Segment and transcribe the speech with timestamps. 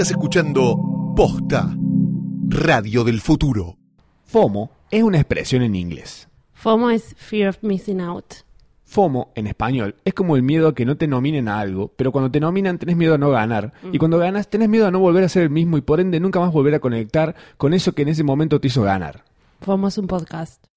[0.00, 1.76] Estás escuchando Posta,
[2.48, 3.76] Radio del Futuro.
[4.24, 6.26] FOMO es una expresión en inglés.
[6.54, 8.36] FOMO es Fear of Missing Out.
[8.84, 12.12] FOMO, en español, es como el miedo a que no te nominen a algo, pero
[12.12, 13.74] cuando te nominan tenés miedo a no ganar.
[13.92, 16.18] Y cuando ganas tenés miedo a no volver a ser el mismo y por ende
[16.18, 19.24] nunca más volver a conectar con eso que en ese momento te hizo ganar.
[19.60, 20.69] FOMO es un podcast.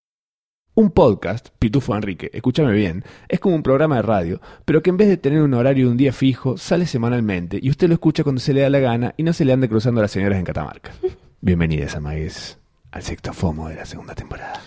[0.76, 4.98] Un podcast, Pitufo Enrique, escúchame bien, es como un programa de radio, pero que en
[4.98, 8.24] vez de tener un horario de un día fijo, sale semanalmente y usted lo escucha
[8.24, 10.40] cuando se le da la gana y no se le ande cruzando a las señoras
[10.40, 10.92] en Catamarca.
[11.42, 12.58] Bienvenidas, amagues,
[12.90, 14.62] al sexto FOMO de la segunda temporada.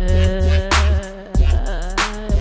[0.00, 0.68] Eh,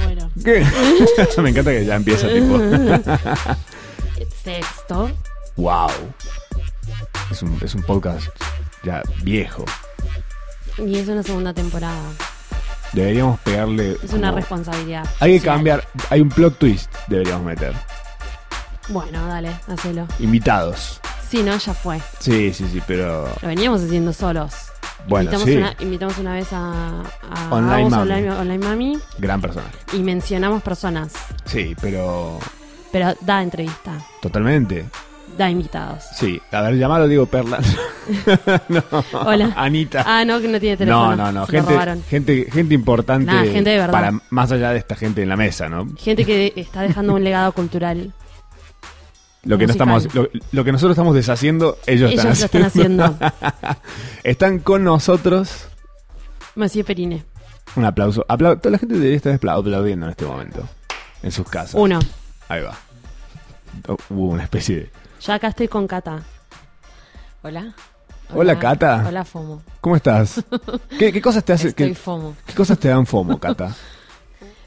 [0.03, 0.61] bueno, ¿Qué?
[1.41, 2.59] Me encanta que ya empieza tipo.
[4.47, 5.11] sexto.
[5.57, 5.89] wow.
[7.29, 8.27] Es un, es un podcast
[8.81, 9.65] ya viejo.
[10.77, 12.01] Y es una segunda temporada.
[12.93, 13.97] Deberíamos pegarle.
[14.01, 15.05] Es una responsabilidad.
[15.19, 15.55] Hay que social.
[15.55, 15.87] cambiar.
[16.09, 16.89] Hay un plot twist.
[17.07, 17.73] Deberíamos meter.
[18.87, 20.07] Bueno, dale, hacelo.
[20.19, 21.01] Invitados.
[21.29, 21.99] Sí, no, ya fue.
[22.19, 23.27] Sí, sí, sí, pero.
[23.41, 24.53] Lo veníamos haciendo solos.
[25.09, 25.57] Bueno, invitamos, sí.
[25.57, 28.11] una, invitamos una vez a, a Online Agus Mami.
[28.13, 29.75] Online, Online Mami Gran personaje.
[29.91, 31.11] y mencionamos personas.
[31.43, 32.39] Sí, pero.
[32.91, 34.85] Pero da entrevista, Totalmente.
[35.37, 36.03] da invitados.
[36.15, 36.41] Sí.
[36.51, 37.59] A ver, llamalo Diego Perla.
[38.69, 38.83] no.
[39.11, 39.53] Hola.
[39.55, 40.03] Anita.
[40.05, 41.15] Ah, no, que no tiene teléfono.
[41.15, 41.47] no, no, no.
[41.47, 41.75] Gente,
[42.09, 43.31] gente, gente importante.
[43.31, 43.91] Nah, gente de verdad.
[43.91, 45.87] Para más allá de esta gente en la mesa, ¿no?
[45.97, 48.13] Gente que está dejando un legado cultural.
[49.43, 49.97] Lo que, no Musical.
[49.97, 53.17] estamos, lo, lo que nosotros estamos deshaciendo, ellos, Ellos están lo están haciendo.
[54.23, 55.67] Están con nosotros.
[56.55, 57.23] Monsieur Perine.
[57.75, 58.25] Un aplauso.
[58.27, 60.67] Aplau- Toda la gente debería estar apla- aplaudiendo en este momento.
[61.23, 61.75] En sus casas.
[61.75, 61.99] Uno.
[62.49, 62.77] Ahí va.
[63.87, 64.89] Oh, Hubo una especie de.
[65.21, 66.23] Ya acá estoy con Cata.
[67.43, 67.73] Hola.
[68.33, 69.05] Hola, Cata.
[69.07, 69.61] Hola, FOMO.
[69.81, 70.43] ¿Cómo estás?
[70.99, 72.35] ¿Qué, qué cosas te hace, Estoy qué, FOMO.
[72.45, 73.75] qué cosas te dan FOMO, Cata?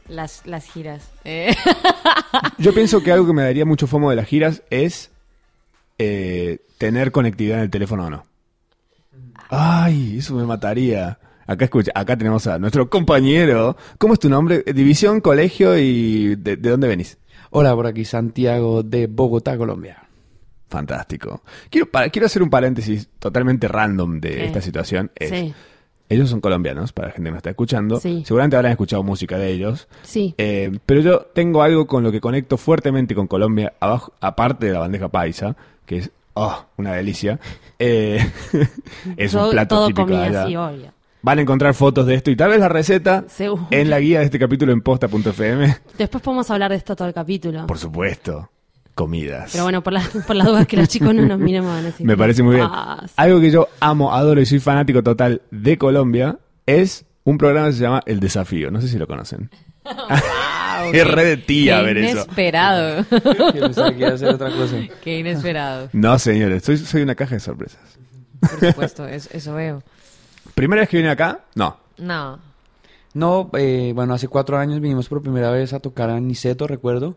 [0.08, 1.08] Las, las giras.
[1.24, 1.54] Eh,
[2.58, 5.12] Yo pienso que algo que me daría mucho FOMO de las giras es
[5.98, 8.24] eh, tener conectividad en el teléfono o no.
[9.50, 11.20] Ay, eso me mataría.
[11.46, 13.76] Acá escucha, acá tenemos a nuestro compañero.
[13.98, 14.64] ¿Cómo es tu nombre?
[14.74, 17.16] División, colegio y de, de dónde venís?
[17.50, 20.02] Hola, por aquí Santiago de Bogotá, Colombia.
[20.68, 21.42] Fantástico.
[21.68, 24.44] Quiero, para- quiero hacer un paréntesis totalmente random de ¿Qué?
[24.46, 25.10] esta situación.
[25.16, 25.52] Es, Sí,
[26.08, 28.00] Ellos son colombianos, para la gente que nos está escuchando.
[28.00, 28.22] Sí.
[28.24, 29.88] Seguramente habrán escuchado música de ellos.
[30.02, 30.34] sí.
[30.38, 34.72] Eh, pero yo tengo algo con lo que conecto fuertemente con Colombia, abajo, aparte de
[34.72, 35.56] la bandeja paisa,
[35.86, 37.38] que es oh, una delicia.
[37.78, 38.18] Eh,
[39.16, 40.42] es un Todo- plato todo típico de comida allá.
[40.44, 40.92] así, obvio.
[41.22, 43.68] Van a encontrar fotos de esto y tal vez la receta Seguro.
[43.70, 45.76] en la guía de este capítulo en posta.fm.
[45.98, 47.66] Después podemos hablar de esto todo el capítulo.
[47.66, 48.50] Por supuesto,
[48.94, 49.50] comidas.
[49.52, 51.82] Pero bueno, por, la- por las dudas que los chicos no nos miren, van a
[51.82, 52.66] decir, Me parece muy bien.
[52.70, 53.12] "Ah, sí".
[53.16, 57.74] Algo que yo amo, adoro y soy fanático total de Colombia es un programa que
[57.74, 58.70] se llama El Desafío.
[58.70, 59.50] No sé si lo conocen.
[59.84, 59.94] wow,
[60.94, 62.12] Es re de tía ver eso.
[62.22, 63.04] inesperado.
[63.96, 64.76] Que hacer otra cosa.
[65.04, 65.90] qué inesperado.
[65.92, 67.80] No, señores, soy, soy una caja de sorpresas.
[68.40, 69.82] Por supuesto, es- eso veo.
[70.60, 71.46] ¿Primera vez que vine acá?
[71.54, 71.78] No.
[71.96, 72.38] No.
[73.14, 77.16] No, eh, bueno, hace cuatro años vinimos por primera vez a tocar a Niceto, recuerdo.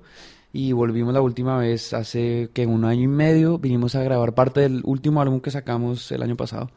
[0.54, 3.58] Y volvimos la última vez hace que un año y medio.
[3.60, 6.72] Vinimos a grabar parte del último álbum que sacamos el año pasado.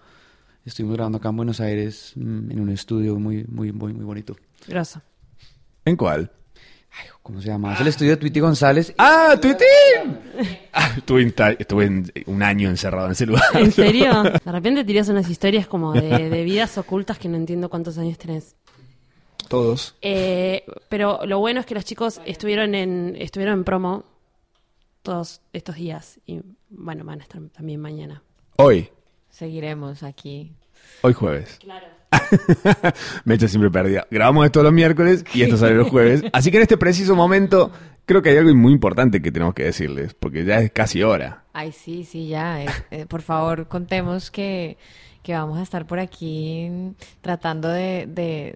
[0.64, 4.34] Estuvimos grabando acá en Buenos Aires, mm, en un estudio muy, muy, muy, muy bonito.
[4.66, 5.00] Grosso.
[5.84, 6.32] ¿En cuál?
[6.98, 7.74] Ay, ¿Cómo se llama?
[7.74, 8.94] Es el estudio de Tweety González.
[8.98, 10.18] ¡Ah, Tuitín!
[10.72, 13.44] Ah, estuve, en ta- estuve en- un año encerrado en ese lugar.
[13.54, 14.22] ¿En serio?
[14.44, 18.16] De repente tiras unas historias como de, de vidas ocultas que no entiendo cuántos años
[18.18, 18.54] tenés.
[19.48, 19.94] Todos.
[20.02, 24.04] Eh, pero lo bueno es que los chicos estuvieron en, estuvieron en promo
[25.02, 26.18] todos estos días.
[26.26, 26.40] Y
[26.70, 28.22] bueno, van a estar también mañana.
[28.56, 28.88] Hoy.
[29.30, 30.52] Seguiremos aquí.
[31.02, 31.58] Hoy jueves.
[31.60, 31.86] Claro.
[33.24, 34.06] Mecha siempre perdida.
[34.10, 36.22] Grabamos esto los miércoles y esto sale los jueves.
[36.32, 37.70] Así que en este preciso momento
[38.06, 41.44] creo que hay algo muy importante que tenemos que decirles, porque ya es casi hora.
[41.52, 42.62] Ay, sí, sí, ya.
[42.62, 44.76] eh, eh, por favor, contemos que,
[45.22, 46.70] que vamos a estar por aquí
[47.20, 48.54] tratando de, de,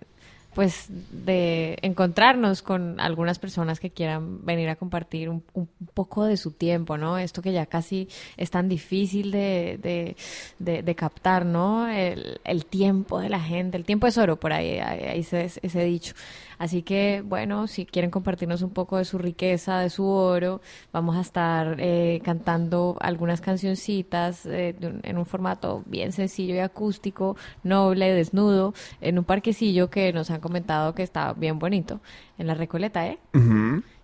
[0.54, 6.36] pues, de encontrarnos con algunas personas que quieran venir a compartir un, un poco de
[6.36, 7.18] su tiempo, ¿no?
[7.18, 10.16] Esto que ya casi es tan difícil de, de,
[10.58, 11.88] de, de captar, ¿no?
[11.88, 13.76] El, tiempo de la gente.
[13.76, 16.14] El tiempo es oro, por ahí, ahí, ahí se- ese dicho.
[16.60, 20.60] Así que, bueno, si quieren compartirnos un poco de su riqueza, de su oro,
[20.92, 27.34] vamos a estar eh, cantando algunas cancioncitas eh, en un formato bien sencillo y acústico,
[27.62, 32.02] noble, desnudo, en un parquecillo que nos han comentado que está bien bonito,
[32.36, 33.18] en la Recoleta, ¿eh?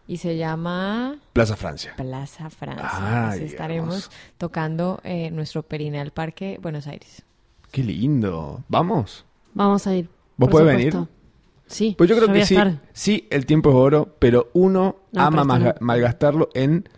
[0.09, 1.93] Y se llama Plaza Francia.
[1.95, 3.29] Plaza Francia.
[3.29, 7.23] Así estaremos tocando eh, nuestro Perineal Parque Buenos Aires.
[7.71, 8.65] Qué lindo.
[8.67, 9.27] ¿Vamos?
[9.53, 10.09] Vamos a ir.
[10.39, 10.67] ¿Vos supuesto.
[10.67, 11.16] venir?
[11.67, 11.95] Sí.
[11.99, 12.55] Pues yo creo que sí.
[12.55, 12.81] estar.
[12.93, 16.89] Sí, el tiempo es oro, pero uno No, ama pero malgastarlo en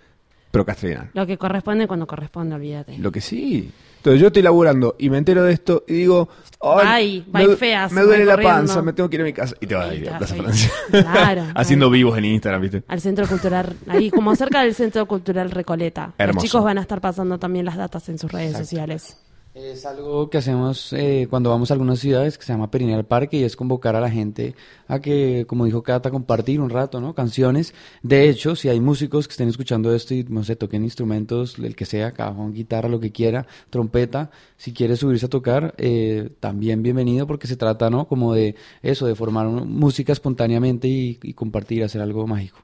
[0.50, 1.10] procrastinar.
[1.14, 2.98] Lo que corresponde cuando corresponde, olvídate.
[2.98, 3.70] Lo que sí.
[3.98, 6.28] Entonces yo estoy laburando y me entero de esto y digo,
[6.60, 8.56] Ay, me, feas, me duele la corriendo.
[8.56, 9.56] panza, me tengo que ir a mi casa.
[9.60, 10.34] Y te vas a ir a Plaza.
[10.36, 10.70] Francia.
[10.90, 11.44] Claro.
[11.54, 12.82] Haciendo vivos en Instagram, ¿viste?
[12.86, 16.12] Al Centro Cultural, ahí como cerca del Centro Cultural Recoleta.
[16.18, 16.36] Hermoso.
[16.36, 19.16] Los chicos van a estar pasando también las datas en sus redes sociales.
[19.58, 23.38] Es algo que hacemos eh, cuando vamos a algunas ciudades que se llama Perineal Parque
[23.38, 24.54] y es convocar a la gente
[24.86, 27.12] a que, como dijo Cata, compartir un rato, ¿no?
[27.12, 27.74] Canciones.
[28.04, 31.74] De hecho, si hay músicos que estén escuchando esto y, no sé, toquen instrumentos, el
[31.74, 36.84] que sea, cajón, guitarra, lo que quiera, trompeta, si quiere subirse a tocar, eh, también
[36.84, 38.06] bienvenido porque se trata, ¿no?
[38.06, 42.60] Como de eso, de formar música espontáneamente y, y compartir, hacer algo mágico.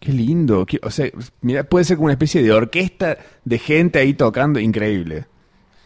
[0.00, 0.66] Qué lindo.
[0.82, 1.10] O sea,
[1.42, 4.58] mira, puede ser como una especie de orquesta de gente ahí tocando.
[4.58, 5.26] Increíble.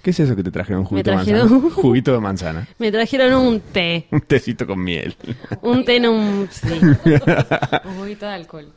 [0.02, 0.84] ¿Qué es eso que te trajeron?
[0.84, 1.74] Juguito trajeron- de manzana.
[1.74, 2.68] Juguito de manzana.
[2.78, 4.06] Me trajeron un té.
[4.10, 5.14] Un tecito con miel.
[5.62, 6.48] Un té en un...
[6.50, 6.68] Sí.
[7.84, 8.72] Un juguito de alcohol.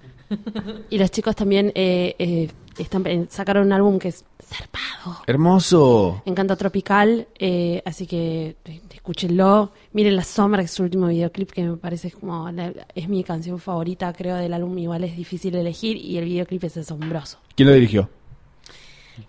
[0.90, 2.50] Y los chicos también eh, eh,
[2.80, 5.22] están, eh, sacaron un álbum que es zarpado.
[5.28, 6.24] Hermoso.
[6.26, 9.72] Encanto Tropical, eh, así que eh, escúchenlo.
[9.94, 13.24] Miren La Sombra, que es su último videoclip, que me parece como la- es mi
[13.24, 14.76] canción favorita, creo, del álbum.
[14.80, 17.38] Igual es difícil elegir y el videoclip es asombroso.
[17.56, 18.10] ¿Quién lo dirigió?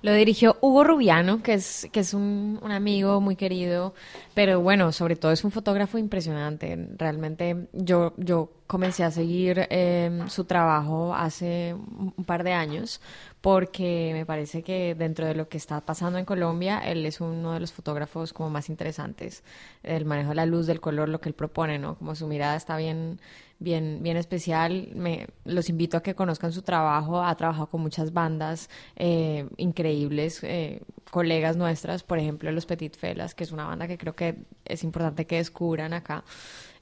[0.03, 3.94] Lo dirigió Hugo Rubiano, que es, que es un, un amigo muy querido,
[4.35, 6.88] pero bueno, sobre todo es un fotógrafo impresionante.
[6.97, 13.00] Realmente yo, yo comencé a seguir eh, su trabajo hace un par de años
[13.47, 17.53] porque me parece que dentro de lo que está pasando en Colombia, él es uno
[17.53, 19.45] de los fotógrafos como más interesantes.
[19.85, 21.97] El manejo de la luz, del color, lo que él propone, ¿no?
[21.97, 23.21] Como su mirada está bien,
[23.61, 24.89] bien, bien especial.
[24.97, 27.23] Me, los invito a que conozcan su trabajo.
[27.23, 30.83] Ha trabajado con muchas bandas eh, increíbles, eh,
[31.13, 34.83] colegas nuestras, por ejemplo, los Petit Felas, que es una banda que creo que es
[34.83, 36.25] importante que descubran acá.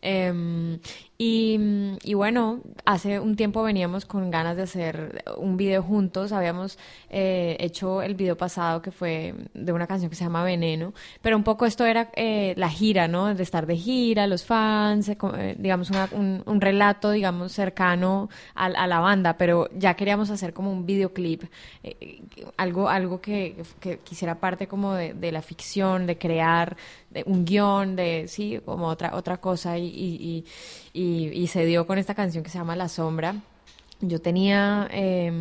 [0.06, 0.78] Em,
[1.16, 1.58] y,
[2.02, 6.32] y bueno, hace un tiempo veníamos con ganas de hacer un video juntos.
[6.32, 6.76] Habíamos
[7.08, 11.36] eh, hecho el video pasado que fue de una canción que se llama Veneno, pero
[11.36, 13.32] un poco esto era eh, la gira, ¿no?
[13.32, 18.66] De estar de gira, los fans, eh, eh, digamos, una- un, relato, digamos, cercano a,
[18.66, 21.44] a la banda, pero ya queríamos hacer como un videoclip,
[21.84, 22.22] eh,
[22.56, 23.62] algo, algo que,
[24.02, 26.76] quisiera parte como de, de la ficción, de crear
[27.10, 30.44] de un guion, de sí, como otra, otra cosa, y, y,
[30.92, 33.36] y, y- se dio con esta canción que se llama La Sombra.
[34.00, 35.32] Yo tenía, eh,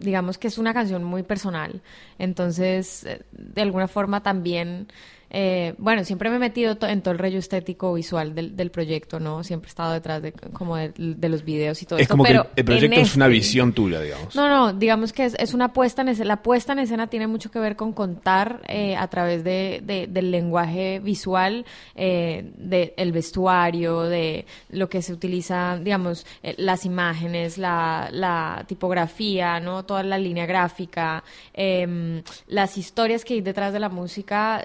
[0.00, 1.80] digamos que es una canción muy personal,
[2.18, 4.88] entonces eh, de alguna forma también,
[5.30, 8.70] eh, bueno, siempre me he metido to- en todo el rollo estético visual del, del
[8.70, 9.42] proyecto, ¿no?
[9.44, 12.24] Siempre he estado detrás de, como de, de los videos y todo Es esto, como
[12.24, 14.34] que el, proyecto es una este- visión tuya, digamos.
[14.34, 16.28] no, no, digamos que es, es una puesta en escena.
[16.28, 20.06] La puesta en escena tiene mucho que ver con contar eh, a través de, de-
[20.06, 21.64] del lenguaje visual,
[21.94, 29.60] eh, del vestuario, de lo que se utiliza, digamos, eh, las imágenes, la, la tipografía,
[29.60, 29.84] ¿no?
[29.84, 34.62] Toda la línea gráfica, em, las historias que hay detrás de la música.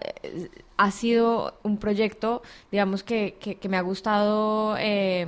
[0.78, 5.28] Ha sido un proyecto, digamos, que, que, que me ha gustado eh,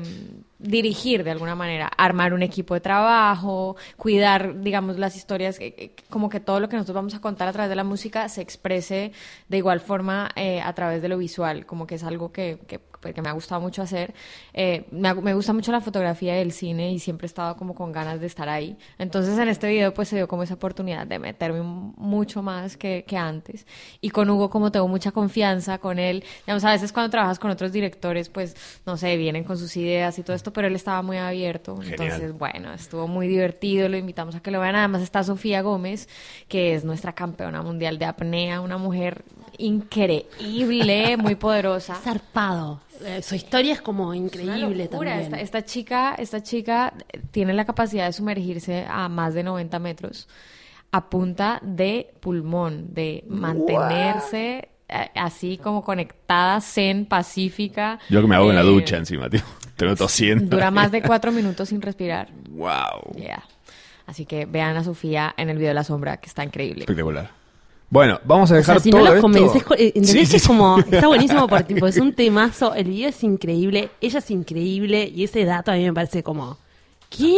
[0.57, 5.59] dirigir de alguna manera, armar un equipo de trabajo, cuidar, digamos, las historias,
[6.09, 8.41] como que todo lo que nosotros vamos a contar a través de la música se
[8.41, 9.11] exprese
[9.49, 12.79] de igual forma eh, a través de lo visual, como que es algo que, que,
[13.11, 14.13] que me ha gustado mucho hacer.
[14.53, 17.91] Eh, me, me gusta mucho la fotografía del cine y siempre he estado como con
[17.91, 18.77] ganas de estar ahí.
[18.99, 23.03] Entonces en este video pues se dio como esa oportunidad de meterme mucho más que,
[23.07, 23.65] que antes.
[23.99, 27.51] Y con Hugo como tengo mucha confianza con él, digamos, a veces cuando trabajas con
[27.51, 28.55] otros directores pues,
[28.85, 31.77] no sé, vienen con sus ideas y todo esto, pero él estaba muy abierto.
[31.77, 32.01] Genial.
[32.01, 34.75] Entonces, bueno, estuvo muy divertido, lo invitamos a que lo vean.
[34.75, 36.07] Además está Sofía Gómez,
[36.47, 39.23] que es nuestra campeona mundial de apnea, una mujer
[39.57, 41.95] increíble, muy poderosa.
[41.95, 42.81] Zarpado.
[43.03, 45.11] Eh, su historia es como Una increíble locura.
[45.11, 45.19] también.
[45.19, 49.79] Esta, esta chica, esta chica eh, tiene la capacidad de sumergirse a más de 90
[49.79, 50.27] metros
[50.91, 57.99] a punta de pulmón, de mantenerse eh, así como conectada, zen, pacífica.
[58.09, 59.41] Yo que me hago en la Eh, ducha encima, tío.
[59.75, 60.45] Te tosiendo.
[60.55, 62.29] Dura más de cuatro minutos sin respirar.
[62.49, 63.15] Wow.
[63.15, 63.43] Yeah.
[64.05, 66.81] Así que vean a Sofía en el video de la sombra, que está increíble.
[66.81, 67.31] Espectacular.
[67.93, 70.29] Bueno, vamos a O dejar sea, si todo no los esto- convences, co- eh, ¿entendés
[70.29, 74.17] Sí, es como, está buenísimo por tipo, es un temazo, el video es increíble, ella
[74.17, 76.57] es increíble, y ese dato a mí me parece como,
[77.09, 77.35] ¿qué?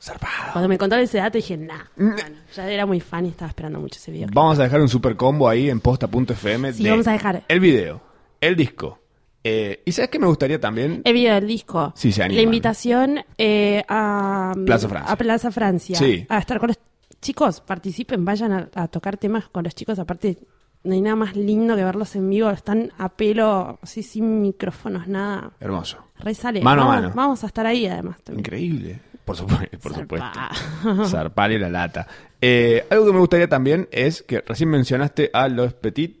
[0.00, 0.52] Zarpado.
[0.52, 3.80] Cuando me contaron ese dato dije, nah, bueno, ya era muy fan y estaba esperando
[3.80, 4.28] mucho ese video.
[4.32, 6.72] Vamos a dejar un super combo ahí en posta.fm.
[6.72, 7.42] Sí, de vamos a dejar.
[7.48, 8.00] El video,
[8.40, 9.00] el disco,
[9.44, 11.02] Eh, ¿Y sabes qué me gustaría también?
[11.04, 11.92] El video del disco.
[11.96, 12.36] Sí, se animan.
[12.36, 15.12] La invitación eh, a Plaza Francia.
[15.12, 15.98] a Plaza Francia.
[15.98, 16.24] Sí.
[16.28, 16.78] A estar con los
[17.22, 19.98] chicos, participen, vayan a, a tocar temas con los chicos.
[19.98, 20.38] Aparte,
[20.84, 22.50] no hay nada más lindo que verlos en vivo.
[22.50, 25.52] Están a pelo, así sin micrófonos, nada.
[25.60, 25.98] Hermoso.
[26.18, 26.60] Re sale.
[26.60, 27.12] Mano a mano.
[27.14, 28.20] vamos a estar ahí además.
[28.22, 28.40] también.
[28.40, 29.00] Increíble.
[29.24, 29.78] Por supuesto.
[29.78, 30.26] Por supuesto.
[30.82, 31.04] Zarpa.
[31.06, 32.06] Zarpar y la lata.
[32.40, 36.20] Eh, algo que me gustaría también es que recién mencionaste a los Petit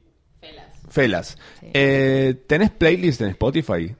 [0.88, 1.36] Felas.
[1.62, 3.96] Eh, ¿Tenés playlists en Spotify?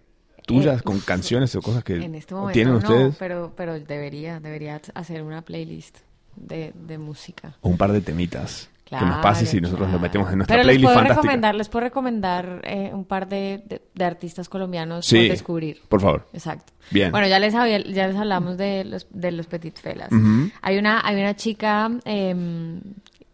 [0.46, 3.16] ¿Tuyas Eh, con canciones o cosas que En este momento tienen no, ustedes?
[3.16, 5.98] pero, pero debería, debería hacer una playlist
[6.36, 7.56] de, de música.
[7.60, 8.68] O un par de temitas.
[8.84, 10.02] que nos Claro, pases y nosotros lo claro.
[10.02, 11.22] metemos en nuestra Pero playlist les puedo fantástica.
[11.22, 15.16] recomendar, les puedo recomendar eh, un par de, de- de artistas colombianos Sí.
[15.16, 15.80] por descubrir.
[15.88, 16.28] Por favor.
[16.34, 16.74] Exacto.
[16.90, 17.10] Bien.
[17.10, 20.12] Bueno, ya les había- ya les hablamos de los de los Petit Felas.
[20.12, 20.50] Ujú.
[20.60, 22.80] Hay una hay una chica em,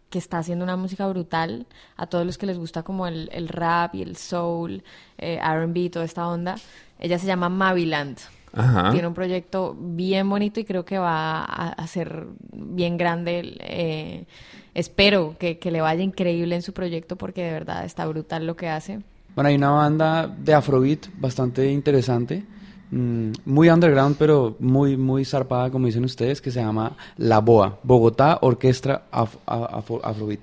[0.09, 3.47] que está haciendo una música brutal a todos los que les gusta como el, el
[3.49, 4.81] rap y el soul,
[5.17, 6.55] eh, R&B, toda esta onda.
[6.97, 8.17] Ella se llama Maviland.
[8.53, 8.91] Ajá.
[8.91, 13.55] Tiene un proyecto bien bonito y creo que va a, a ser bien grande.
[13.59, 14.25] eh,
[14.73, 18.55] espero que, que le vaya increíble en su proyecto porque de verdad está brutal lo
[18.55, 18.99] que hace.
[19.35, 22.43] Bueno, hay una banda de Afrobeat bastante interesante,
[22.91, 27.79] mm, muy underground, pero muy, muy zarpada, como dicen ustedes, que se llama La Boa,
[27.83, 30.41] Bogotá Orquestra Af- Afrobeat.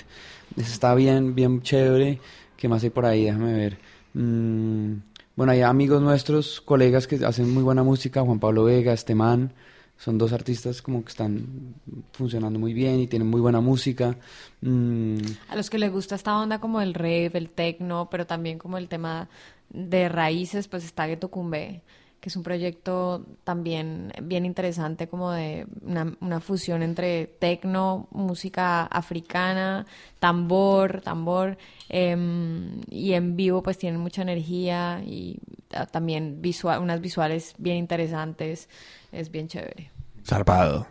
[0.57, 2.19] Está bien, bien chévere.
[2.57, 3.25] ¿Qué más hay por ahí?
[3.25, 3.79] Déjame ver.
[4.15, 4.93] Mm,
[5.37, 9.53] bueno, hay amigos nuestros, colegas que hacen muy buena música, Juan Pablo Vega, Estemán.
[9.99, 11.75] Son dos artistas como que están
[12.13, 14.17] funcionando muy bien y tienen muy buena música.
[14.61, 18.59] Mm, A los que les gusta esta onda como el rap, el techno, pero también
[18.59, 19.29] como el tema
[19.71, 21.83] de raíces, pues está Ghetto Cumbe,
[22.21, 29.87] que es un proyecto también bien interesante como de una, fusión entre techno, música africana,
[30.19, 31.57] tambor, tambor,
[31.89, 35.39] em, y en vivo pues tienen mucha energía y
[35.75, 38.69] ah, también visual, unas visuales bien interesantes,
[39.13, 39.91] es bien chévere.
[40.25, 40.87] Zarpado.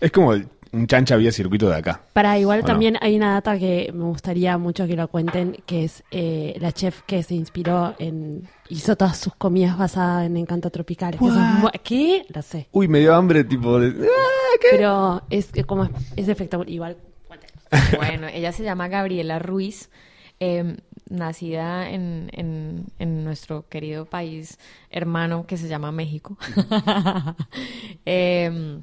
[0.00, 2.00] Es como el- un chancha vía circuito de acá.
[2.12, 6.02] Para igual también hay una data que me gustaría mucho que lo cuenten, que es
[6.10, 8.48] eh, la chef que se inspiró en...
[8.68, 11.14] hizo todas sus comidas basadas en Encanto Tropical.
[11.14, 12.24] eso es ¿Qué?
[12.32, 12.68] Lo sé.
[12.72, 13.88] Uy, me dio hambre, tipo de...
[14.06, 14.68] ¡Ah, qué!
[14.72, 16.70] Pero es como es, es espectacular.
[16.70, 16.96] Igual,
[17.26, 17.60] cuéntenos.
[17.96, 19.90] Bueno, ella se llama Gabriela Ruiz,
[20.38, 20.76] eh,
[21.08, 24.58] nacida en, en- en nuestro querido país
[24.90, 26.36] hermano que se llama México.
[28.04, 28.82] Em,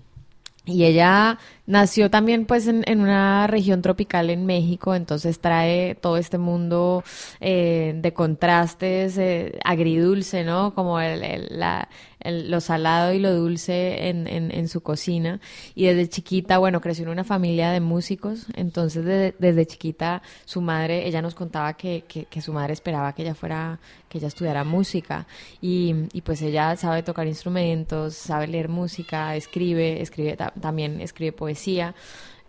[0.67, 6.17] y ella nació también pues en, en una región tropical en México, entonces trae todo
[6.17, 7.03] este mundo
[7.39, 10.73] eh, de contrastes, eh, agridulce, ¿no?
[10.75, 11.89] Como el, el- la-
[12.27, 15.39] el- lo salado y lo dulce en, en- en su cocina.
[15.75, 20.61] Y desde chiquita, bueno, creció en una familia de músicos, entonces de- desde chiquita su
[20.61, 23.79] madre, ella nos contaba que, que- que su madre esperaba que ella fuera,
[24.09, 25.25] que ella estudiara música.
[25.61, 31.31] Y, y pues ella sabe tocar instrumentos, sabe leer música, escribe, escribe ta- también escribe
[31.31, 31.95] poesía.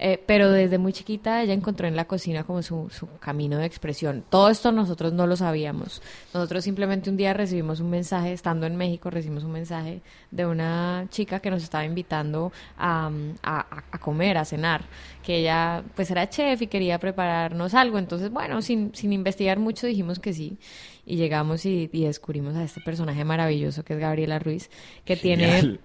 [0.01, 3.67] Eh, pero desde muy chiquita ella encontró en la cocina como su, su camino de
[3.67, 4.23] expresión.
[4.31, 6.01] Todo esto nosotros no lo sabíamos.
[6.33, 10.01] Nosotros simplemente un día recibimos un mensaje, estando en México, recibimos un mensaje
[10.31, 13.11] de una chica que nos estaba invitando a,
[13.43, 14.85] a- a comer, a cenar,
[15.25, 17.99] que ella pues era chef y quería prepararnos algo.
[17.99, 20.59] Entonces, bueno, sin, sin investigar mucho dijimos que sí.
[21.07, 24.71] Y llegamos y, y descubrimos a este personaje maravilloso que es Gabriela Ruiz,
[25.05, 25.79] que tiene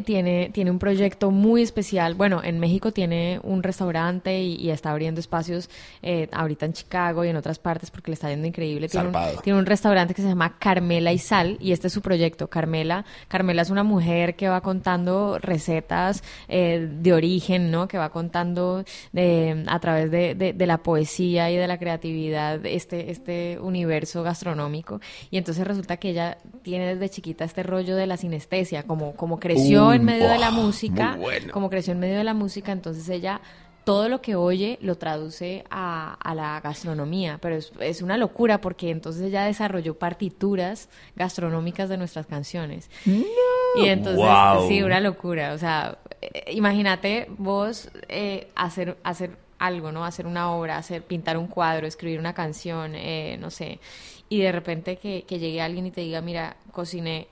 [0.00, 2.14] tiene, tiene un proyecto muy especial.
[2.14, 5.70] Bueno, en México tiene un restaurante y, y está abriendo espacios
[6.02, 8.88] eh, ahorita en Chicago y en otras partes porque le está yendo increíble.
[8.88, 12.02] Tiene un, tiene un restaurante que se llama Carmela y Sal y este es su
[12.02, 12.48] proyecto.
[12.48, 17.86] Carmela, Carmela es una mujer que va contando recetas eh, de origen, ¿no?
[17.88, 22.64] Que va contando de, a través de, de- de la poesía y de la creatividad
[22.66, 25.00] este, este universo gastronómico.
[25.30, 29.27] Y entonces resulta que ella tiene desde chiquita este rollo de la sinestesia, como, como
[29.38, 31.52] creció Uh, en medio de la música, bueno.
[31.52, 33.40] como creció en medio de la música, entonces ella
[33.84, 38.60] todo lo que oye lo traduce a, a la gastronomía, pero es, es una locura
[38.60, 42.90] porque entonces ella desarrolló partituras gastronómicas de nuestras canciones.
[43.06, 44.68] Y entonces, Wow.
[44.68, 45.52] sí, una locura.
[45.54, 50.04] O sea, eh, imagínate vos eh, hacer, hacer algo, ¿no?
[50.04, 53.80] Hacer una obra, hacer, pintar un cuadro, escribir una canción, eh, no sé.
[54.28, 57.26] Y de repente que, que llegue alguien y te diga, mira, cociné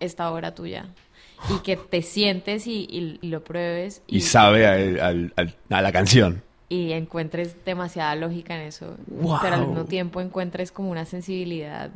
[0.00, 0.86] esta obra tuya.
[1.50, 4.66] Y que te sientes y, y- y lo pruebes Y sabe
[5.00, 6.42] a, a la canción.
[6.68, 9.38] y encuentres demasiada lógica en eso, Wow.
[9.42, 11.90] pero al mismo tiempo encuentres como una sensibilidad.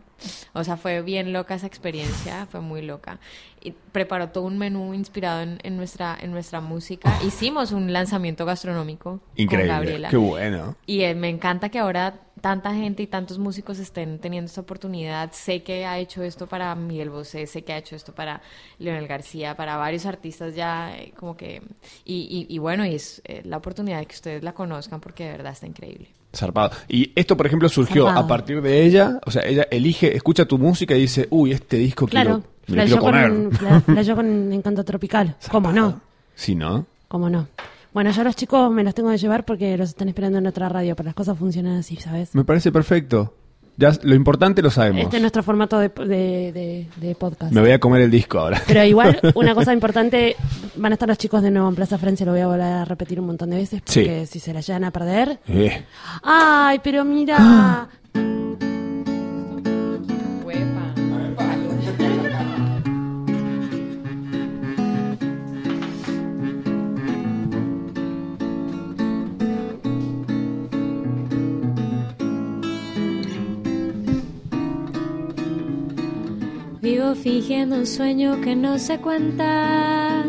[0.54, 3.18] O sea, fue bien loca esa experiencia, fue muy loca.
[3.62, 7.18] Y preparó todo un menú inspirado en, en nuestra en nuestra música.
[7.26, 9.66] Hicimos un lanzamiento gastronómico con.
[9.66, 10.08] Gabriela.
[10.08, 10.76] Qué bueno.
[10.87, 15.32] Y eh, me encanta que ahora tanta gente y tantos músicos estén teniendo esta oportunidad.
[15.32, 18.40] Sé que ha hecho esto para Miguel Bosé, sé que ha hecho esto para
[18.78, 21.62] Leonel García, para varios artistas ya, eh, como que.
[22.04, 25.25] Y, y, y bueno, y es eh, la oportunidad de que ustedes la conozcan porque
[25.25, 26.08] de verdad está increíble.
[26.37, 26.71] Zarpado.
[26.88, 28.25] Y esto, por ejemplo, surgió Zarpado.
[28.25, 29.21] a partir de ella.
[29.26, 32.99] O sea, ella elige, escucha tu música y dice, uy, este disco Claro, quiero, quiero
[33.00, 33.28] comer.
[33.31, 35.37] con, fla- flasheó con Encanto Tropical.
[35.50, 36.00] ¿Cómo no?
[36.35, 36.87] Sí, ¿no?
[37.09, 37.49] ¿Cómo no?
[37.95, 40.69] Bueno, ya los chicos me los tengo que llevar porque los están esperando en otra
[40.69, 42.35] radio, pero las cosas funcionan así, ¿sabes?
[42.35, 43.33] Me parece perfecto.
[43.78, 45.02] Ya lo importante lo sabemos.
[45.04, 47.52] Este es nuestro formato de, de- de- de podcast.
[47.52, 48.62] Me voy a comer el disco ahora.
[48.66, 50.35] Pero igual, una cosa importante,
[50.76, 52.85] van a estar los chicos de nuevo en Plaza Francia, lo voy a volver a
[52.87, 54.00] repetir un montón de veces, Sí.
[54.00, 55.38] porque si se la llegan a perder...
[55.49, 55.85] Eh,
[56.23, 57.88] ¡Ay, pero mira!
[76.87, 80.25] Vivo fingiendo un sueño que no se cuenta.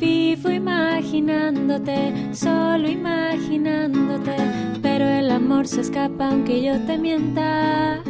[0.00, 4.34] Vivo imaginándote, solo imaginándote.
[4.82, 8.02] Pero el amor se escapa aunque yo te mienta.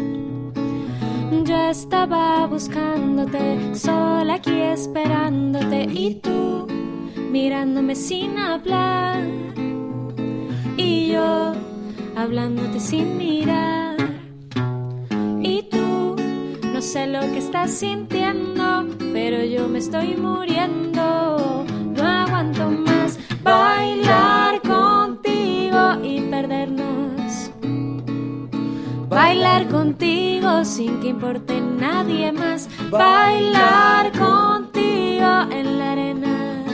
[1.44, 5.88] Yo estaba buscándote, sola aquí esperándote.
[5.92, 6.66] Y tú
[7.30, 9.22] mirándome sin hablar.
[10.78, 11.52] Y yo
[12.16, 13.89] hablándote sin mirar.
[16.90, 21.64] Sé lo que estás sintiendo, pero yo me estoy muriendo.
[21.96, 27.52] No aguanto más bailar contigo y perdernos.
[29.08, 32.68] Bailar contigo sin que importe nadie más.
[32.90, 36.64] Bailar contigo en la arena.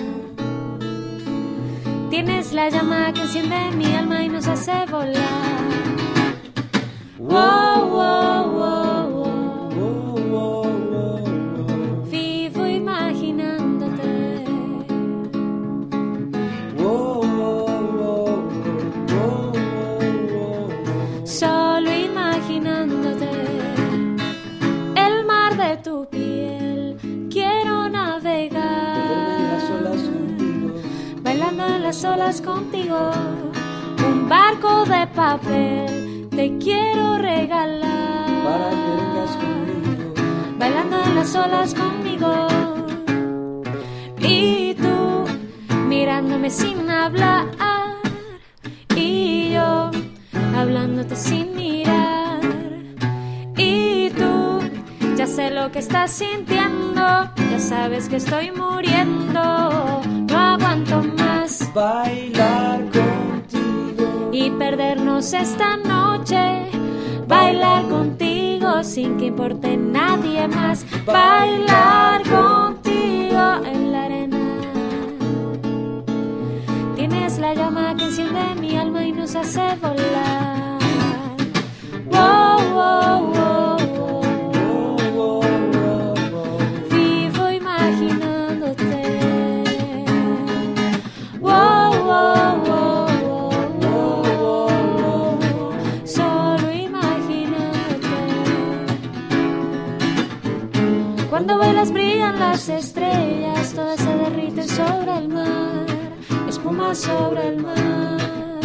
[2.09, 5.77] Tienes la llama que enciende mi alma y nos hace volar.
[7.19, 7.76] Wow,
[32.41, 33.11] contigo.
[34.09, 36.29] Un barco de papel.
[36.31, 38.27] Te quiero regalar.
[40.59, 42.47] Bailando en las olas conmigo.
[44.19, 45.25] Y tú
[45.89, 47.47] mirándome sin hablar.
[48.97, 49.91] Y yo
[50.57, 52.41] hablándote sin mirar.
[53.57, 54.61] Y tú
[55.17, 57.31] ya sé lo que estás sintiendo.
[57.51, 60.16] Ya sabes que estoy muriendo.
[60.57, 64.31] Aguanto más Bailar contigo.
[64.33, 66.63] y perdernos esta noche.
[67.29, 70.87] Bailar contigo sin que importe nadie más.
[71.05, 74.39] Bailar contigo en la arena.
[76.97, 80.66] Tienes la llama que enciende mi alma y nos hace volar.
[102.57, 105.85] Las estrellas, todas se derriten sobre el mar,
[106.49, 108.61] espuma sobre el mar.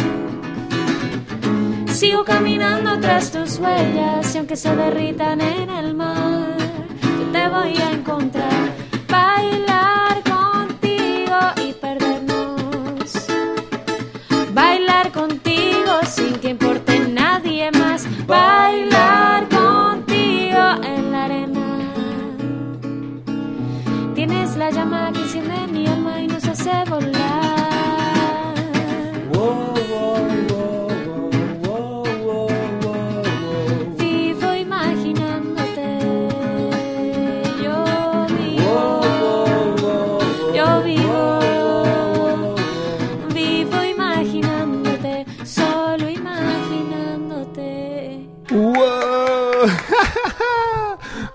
[1.88, 6.56] Sigo caminando tras tus huellas y aunque se derritan en el mar,
[7.02, 8.71] yo te voy a encontrar.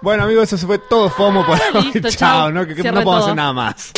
[0.07, 1.91] Bueno, amigos, eso fue todo FOMO por hoy.
[1.91, 2.49] Listo, Chao.
[2.49, 2.65] ¿no?
[2.65, 3.91] Que, no podemos hacer nada más.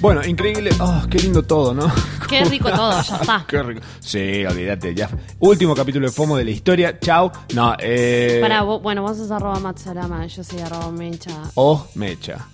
[0.00, 0.70] Bueno, increíble.
[0.80, 1.92] Oh, qué lindo todo, ¿no?
[2.26, 3.44] Qué rico todo, ya está.
[3.46, 3.82] Qué rico.
[3.98, 5.10] Sí, olvídate, ya.
[5.40, 6.98] Último capítulo de FOMO de la historia.
[6.98, 7.30] Chao.
[7.54, 8.38] No, eh.
[8.40, 11.36] Para, bueno, vos sos arroba Matsurama, yo soy arroba Mecha.
[11.56, 12.48] O Mecha.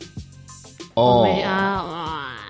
[0.94, 1.22] O.
[1.22, 2.45] Me- ah, ah,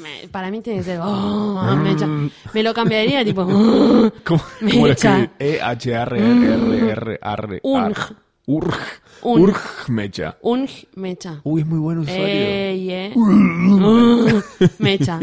[0.00, 2.06] me- para mí tiene que ser oh, Mecha.
[2.54, 4.42] Me lo cambiaría tipo oh, ¿Cómo?
[5.38, 7.94] E H R R R R Ung.
[8.46, 8.74] Urg.
[9.22, 9.40] Ung.
[9.42, 10.36] Urg Mecha.
[10.42, 11.40] un Mecha.
[11.44, 12.24] Uy, es muy buen usuario.
[12.26, 13.12] Eh.
[13.14, 14.40] Uh,
[14.78, 15.20] Mecha.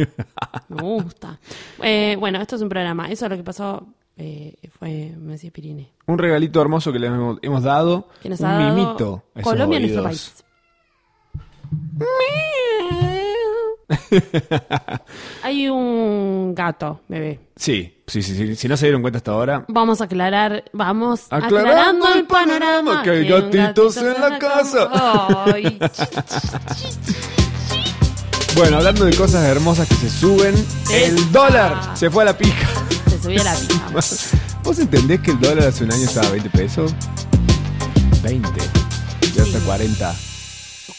[0.70, 1.40] Me gusta.
[1.82, 3.10] Eh, bueno, esto es un programa.
[3.12, 3.86] Eso es lo que pasó.
[4.18, 5.92] eh, fue Messi Pirine.
[6.08, 8.08] Un regalito hermoso que le hemos, hemos dado.
[8.22, 9.24] Que nos un ha dado mimito.
[9.44, 10.44] Colombia nuestro país.
[15.44, 17.40] Hay un gato, bebé.
[17.56, 18.56] Sí, sí, sí, sí.
[18.56, 19.66] Si no se dieron cuenta hasta ahora.
[19.70, 23.04] Vamos a aclarar, vamos Aclarando aclarando, el panorama.
[23.04, 24.90] que hay gatitos gatito en la casa.
[25.54, 25.80] Ay,
[28.56, 30.56] Bueno, hablando de cosas hermosas que se suben,
[30.92, 32.68] el dólar se fue a la pija.
[33.08, 33.90] se subió la pija.
[34.64, 36.92] ¿Vos entendés que el dólar hace un año estaba a 20 pesos?
[38.24, 38.50] 20.
[39.36, 39.54] Ya Sí.
[39.66, 40.16] 40.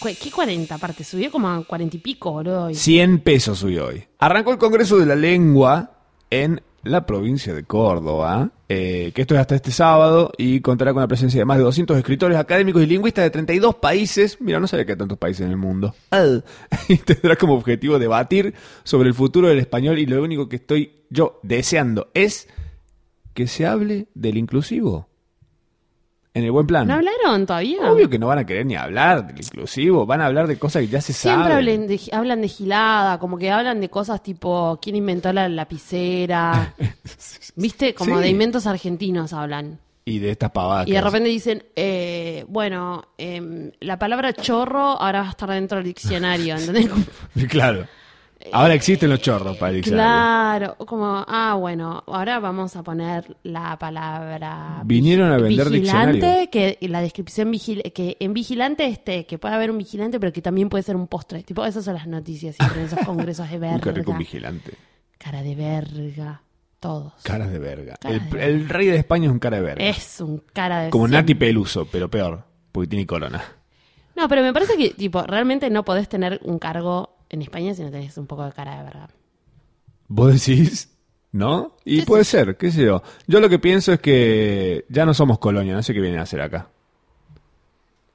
[0.02, 1.02] ¿Qué 40 aparte?
[1.04, 2.70] Subió como a 40 y pico, boludo.
[2.70, 4.04] y- 100 pesos subió hoy.
[4.18, 5.92] Arrancó el Congreso de la Lengua
[6.30, 11.00] en la provincia de Córdoba, eh, que esto es hasta este sábado y contará con
[11.02, 14.40] la presencia de más de 200 escritores académicos y lingüistas de 32 países.
[14.40, 15.94] Mira, no sabía que hay tantos países en el mundo.
[16.12, 16.38] Ah.
[16.88, 20.92] Y tendrá como objetivo debatir sobre el futuro del español y lo único que estoy
[21.10, 22.48] yo deseando es
[23.34, 25.07] que se hable del inclusivo.
[26.38, 26.86] En el buen plan.
[26.86, 27.90] ¿No hablaron todavía?
[27.90, 30.82] Obvio que no van a querer ni hablar del inclusivo, van a hablar de cosas
[30.82, 31.86] que ya se Siempre saben.
[31.88, 36.74] de, hablan de gilada, como que hablan de cosas tipo quién inventó la lapicera.
[37.56, 37.92] ¿Viste?
[37.94, 38.22] Como Sí.
[38.22, 39.80] de inventos argentinos hablan.
[40.04, 40.86] Y de estas pavadas.
[40.88, 45.78] Y de repente dicen, eh, bueno, em, la palabra chorro ahora va a estar dentro
[45.78, 46.88] del diccionario, ¿entendés?
[47.48, 47.86] Claro.
[48.52, 50.74] Ahora existen los chorros para el diccionario.
[50.74, 56.50] Claro, como, ah, bueno, ahora vamos a poner la palabra Vinieron a vender vigilante, diccionario.
[56.50, 60.40] que la descripción vigil que en vigilante esté, que puede haber un vigilante, pero que
[60.40, 61.42] también puede ser un postre.
[61.42, 64.12] Tipo, esas son las noticias siempre en esos congresos de qué rico verga.
[64.12, 64.72] un vigilante.
[65.18, 66.42] Cara de verga,
[66.78, 67.12] todos.
[67.24, 67.96] Caras de verga.
[68.00, 69.84] Cara el, de el rey de España es un cara de verga.
[69.84, 71.22] Es un cara de Como siempre.
[71.22, 73.42] Nati Peluso, pero peor, porque tiene corona.
[74.14, 77.82] No, pero me parece que, tipo, realmente no podés tener un cargo en España si
[77.82, 79.08] no tenés un poco de cara de verga.
[80.08, 80.90] ¿Vos decís?
[81.32, 81.76] ¿No?
[81.84, 82.30] Y Sí, puede sí.
[82.30, 83.02] ser, qué sé yo.
[83.26, 86.22] Yo lo que pienso es que ya no somos colonia, no sé qué vienen a
[86.22, 86.68] hacer acá.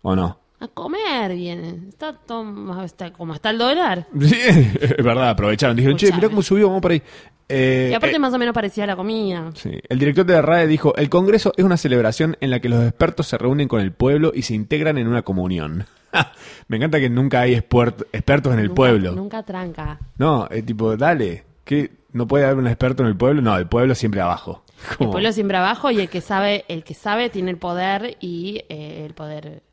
[0.02, 0.40] ¿O no?
[0.60, 1.90] A comer viene.
[1.90, 4.08] Está todo está, como está el dólar.
[4.22, 5.76] Sí, es verdad, aprovecharon.
[5.76, 6.32] Dijeron, che, mirá Escuchame.
[6.32, 7.02] cómo subió, vamos por ahí.
[7.50, 9.52] Eh, Y aparte eh, más o menos parecía la comida.
[9.56, 9.72] Sí.
[9.90, 12.84] El director de la RAE dijo, el Congreso es una celebración en la que los
[12.84, 15.86] expertos se reúnen con el pueblo y se integran en una comunión.
[16.68, 19.12] Me encanta que nunca hay expertos en el Nunca- pueblo.
[19.14, 20.00] Nunca tranca.
[20.18, 21.92] No, es tipo, dale, ¿qué?
[22.14, 23.42] ¿No puede haber un experto en el pueblo?
[23.42, 24.64] No, el pueblo siempre abajo.
[25.00, 28.64] El pueblo siempre abajo y el que sabe, el que sabe tiene el poder y
[28.70, 29.64] eh, el poder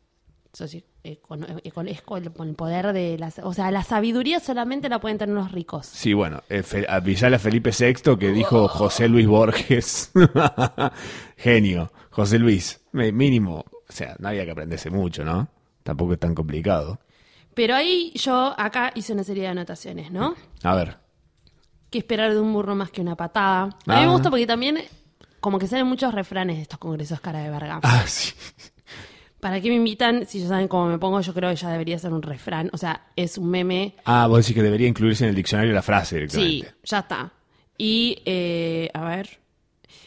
[0.53, 1.42] socio- es con
[1.88, 5.50] el con el poder de la, o sea, la sabiduría solamente la pueden tener los
[5.50, 5.87] ricos.
[5.87, 10.12] Sí, bueno, eh, Fe- avisale a Felipe VI que dijo José Luis Borges.
[11.37, 12.81] Genio, José Luis.
[12.92, 15.48] Mínimo, o sea, no había que aprenderse mucho, ¿no?
[15.90, 17.00] Tampoco es tan complicado.
[17.53, 20.37] Pero ahí yo acá hice una serie de anotaciones, ¿no?
[20.62, 20.98] A ver.
[21.90, 23.62] que esperar de un burro más que una patada.
[23.62, 24.00] A mí Ah.
[24.03, 24.79] me gusta porque también
[25.40, 27.81] como que salen muchos refranes de estos congresos cara de verga.
[27.83, 28.33] Ah, sí.
[29.40, 30.24] ¿Para qué me invitan?
[30.26, 32.70] Si ya saben cómo me pongo, yo creo que ya debería ser un refrán.
[32.72, 33.96] O sea, es un meme.
[34.05, 36.74] Ah, vos decís que debería incluirse en el diccionario la frase Sí, directamente.
[36.85, 37.33] ya está.
[37.76, 39.40] Y, eh, a ver,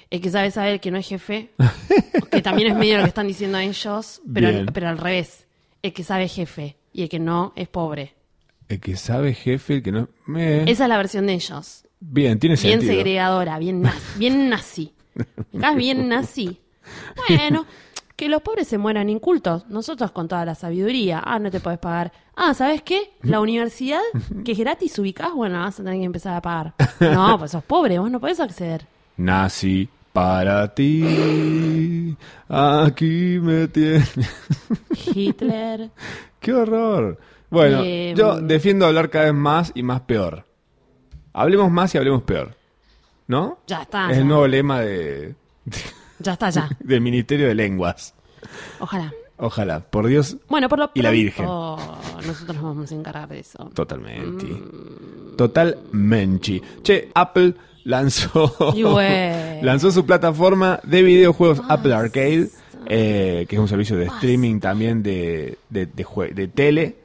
[0.10, 1.50] el que sabe sabe el que no es jefe,
[2.32, 4.66] que también es medio lo que están diciendo ellos, pero, Bien.
[4.74, 5.43] pero al revés.
[5.84, 8.16] El que sabe jefe y el que no es pobre.
[8.70, 10.08] El que sabe jefe, el que no...
[10.36, 11.86] Eh, Esa es la versión de ellos.
[12.00, 12.94] Bien, tiene Bien sentido.
[12.94, 14.02] segregadora, bien nazi.
[14.18, 14.94] Bien nazi.
[15.56, 16.60] Acá es bien nazi.
[17.30, 17.66] Bueno,
[18.16, 19.68] que los pobres se mueran incultos.
[19.68, 21.22] Nosotros con toda la sabiduría.
[21.24, 22.12] Ah, no te podés pagar.
[22.36, 23.12] Ah, ¿sabes qué?
[23.22, 24.02] La universidad,
[24.44, 26.74] que es gratis, ubicás, bueno, vas a tener que empezar a pagar.
[27.00, 28.88] No, pues sos pobre, vos no podés acceder.
[29.18, 32.16] Nací para ti,
[32.48, 34.14] aquí me tienes.
[35.14, 35.90] Hitler.
[36.40, 37.18] ¡Qué horror!
[37.50, 40.46] Bueno, Eh, yo defiendo hablar cada vez más y más peor.
[41.34, 42.56] Hablemos más y hablemos peor.
[43.28, 43.60] ¿No?
[43.68, 44.22] Ya está, Es ya.
[44.22, 45.36] el nuevo lema de,
[46.20, 46.70] Ya está, ya.
[46.80, 48.14] del Ministerio de Lenguas.
[48.80, 49.12] Ojalá.
[49.38, 51.46] Ojalá, por Dios, Bueno, por lo Y la Virgen.
[51.46, 53.70] nosotros nos vamos a encargar de eso.
[53.74, 54.46] totalmente.
[54.46, 55.36] Mm.
[55.36, 56.62] Totalmente.
[56.84, 58.56] Che, Apple lanzó,
[59.62, 62.50] lanzó su plataforma de videojuegos Apple Arcade,
[62.88, 66.96] eh, que es un servicio de streaming también de, de, de jue- de tele,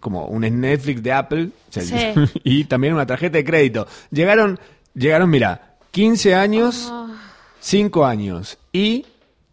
[0.00, 1.94] como un Netflix de Apple Sí.
[2.44, 3.86] y también una tarjeta de crédito.
[4.10, 4.58] Llegaron,
[4.94, 7.08] llegaron, mira, 15 años, Ah.
[7.60, 9.06] 5 años y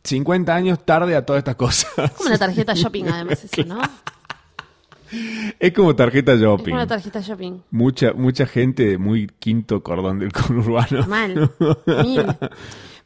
[0.04, 1.92] 50 años tarde a todas estas cosas.
[2.18, 3.80] Como una tarjeta shopping, además, eso, ¿no?
[5.60, 6.64] Es como tarjeta Es shopping.
[6.66, 7.60] como una tarjeta shopping.
[7.72, 11.06] Mucha, mucha gente de muy quinto cordón del conurbano.
[11.08, 11.52] Mal.
[12.04, 12.26] Mil.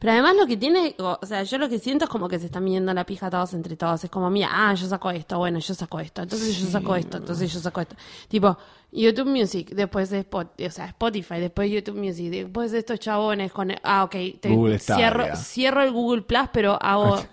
[0.00, 2.46] Pero además lo que tiene, o sea, yo lo que siento es como que se
[2.46, 4.04] están midiendo la pija todos entre todos.
[4.04, 7.16] Es como, mira, ah, yo saco esto, bueno, yo saco esto, entonces yo saco esto,
[7.16, 7.96] entonces yo saco esto.
[8.28, 8.58] Tipo,
[8.92, 13.50] YouTube Music, después de Spotify, o sea, Spotify, después YouTube Music, después de estos chabones
[13.50, 15.08] con, ah, ok, te- Google Stadia.
[15.08, 17.24] cierro, cierro el Google Plus, pero hago,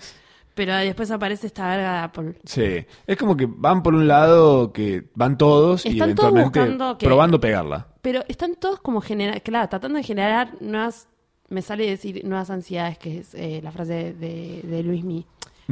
[0.54, 2.34] pero después aparece esta verga de Apple.
[2.46, 6.60] Sí, es como que van por un lado que van todos y Están todos eventualmente
[6.60, 7.88] buscando que- probando pegarla.
[8.02, 11.08] Pero están todos como generar, claro, tratando de generar nuevas,
[11.50, 15.26] me sale decir nuevas ansiedades, que es eh, la frase de, de Luis Mi.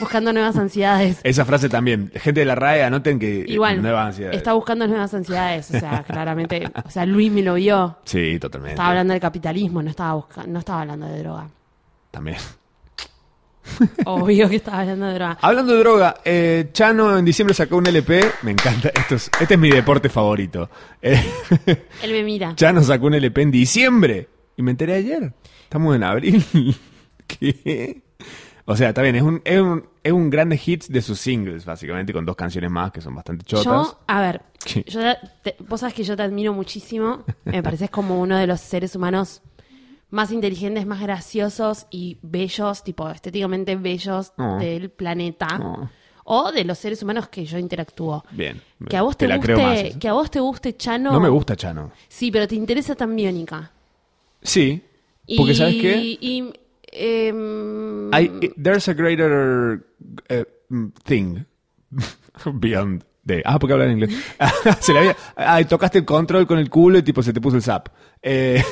[0.00, 1.20] buscando nuevas ansiedades.
[1.24, 2.10] Esa frase también.
[2.14, 4.32] Gente de la RAE, anoten que Igual, nueva ansiedad.
[4.34, 7.98] está buscando nuevas ansiedades, o sea, claramente, o sea, Luis me lo vio.
[8.04, 8.74] Sí, totalmente.
[8.74, 11.48] Estaba hablando del capitalismo, no estaba buscando, no estaba hablando de droga.
[12.10, 12.38] También.
[14.04, 15.38] Obvio que estaba hablando de droga.
[15.40, 18.24] Hablando de droga, eh, Chano en diciembre sacó un LP.
[18.42, 18.90] Me encanta.
[18.94, 20.68] Esto es- este es mi deporte favorito.
[21.02, 21.22] Eh,
[22.02, 22.54] Él me mira.
[22.56, 24.28] Chano sacó un LP en diciembre.
[24.56, 25.32] Y me enteré ayer.
[25.64, 26.44] Estamos en abril.
[27.26, 28.02] ¿Qué?
[28.66, 31.66] O sea, está bien, es un, es un, es un grande hit de sus singles,
[31.66, 33.64] básicamente, con dos canciones más que son bastante chotas.
[33.64, 34.40] Yo, a ver,
[34.86, 35.00] yo
[35.42, 37.24] te- vos sabes que yo te admiro muchísimo.
[37.44, 39.42] Me pareces como uno de los seres humanos
[40.14, 44.56] más inteligentes, más graciosos y bellos, tipo estéticamente bellos Oh.
[44.58, 45.48] del planeta.
[45.62, 45.88] Oh.
[46.26, 48.24] O de los seres humanos que yo interactúo.
[48.30, 48.60] Bien.
[48.88, 49.38] Que a vos te, más.
[49.38, 51.12] guste, que a vos te guste Chano.
[51.12, 51.92] No me gusta Chano.
[52.08, 53.70] Sí, pero te interesa tan biónica.
[54.40, 54.82] Sí.
[55.36, 55.96] Porque, Y- ¿sabes qué?
[56.20, 56.52] Y,
[56.92, 59.84] em, I- there's a greater
[60.28, 60.44] eh,
[61.04, 61.44] thing
[62.54, 63.42] beyond the...
[63.44, 64.10] Ah, porque hablan inglés.
[64.80, 65.16] se le había...
[65.36, 67.88] Ay, tocaste el control con el culo y tipo se te puso el zap.
[68.22, 68.62] Eh,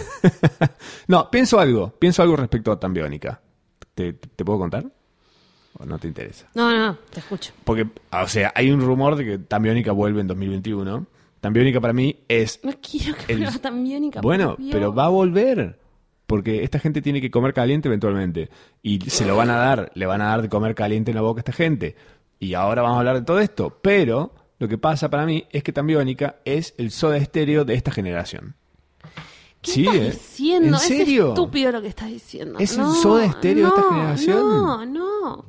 [1.09, 1.91] no, pienso algo.
[1.99, 3.41] Pienso algo respecto a Tan Biónica.
[3.95, 4.85] ¿Te, te puedo contar?
[5.79, 6.49] ¿O no te interesa?
[6.55, 7.53] no, no, te escucho.
[7.65, 11.07] Porque, o sea, hay un rumor de que Tan Biónica vuelve en 2021.
[11.41, 12.61] Tan Biónica para mí es...
[12.63, 14.21] No quiero que El- vuelva tan biónica.
[14.21, 15.79] Bueno, pero va a volver.
[16.27, 18.49] Porque esta gente tiene que comer caliente eventualmente.
[18.81, 21.21] Y se lo van a dar, le van a dar de comer caliente en la
[21.23, 21.97] boca a esta gente.
[22.39, 23.79] Y ahora vamos a hablar de todo esto.
[23.83, 24.33] Pero
[24.63, 28.55] lo que pasa para mí es que Tambiónica es el soda estéreo de esta generación.
[29.61, 30.11] ¿Qué Sí, estás ¿eh?
[30.13, 30.69] diciendo?
[30.69, 31.29] ¿En Es serio?
[31.31, 32.61] estúpido lo que estás diciendo.
[32.61, 34.39] ¿Es el Soda Stereo de esta generación?
[34.41, 35.45] No, no.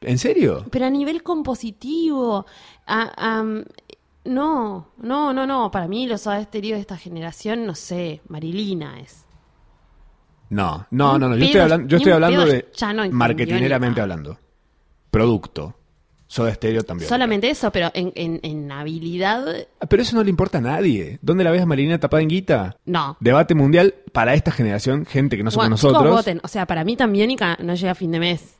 [0.00, 0.64] ¿En serio?
[0.68, 2.44] Pero a nivel compositivo,
[2.88, 3.44] a-
[4.24, 5.70] no, no, no, no.
[5.70, 9.24] Para mí los Soda Stereo de esta generación, no sé, Marilina es.
[10.50, 11.36] No, no, no, no.
[11.36, 12.66] Yo estoy hablando, yo estoy hablando de
[13.12, 14.38] marketineramente hablando.
[15.12, 15.76] Producto.
[16.26, 17.08] Soda estéreo también.
[17.08, 19.44] Solamente eso, pero en, en, en habilidad,
[19.80, 21.18] Ah, Pero eso no le importa a nadie.
[21.22, 22.76] ¿Dónde la ves a Marina tapada en guita?
[22.86, 23.16] no.
[23.20, 26.14] Debate mundial para esta generación, gente que no somos Bueno, chicos, nosotros.
[26.16, 26.40] voten.
[26.42, 28.56] O sea, para mí también no llega a fin de mes.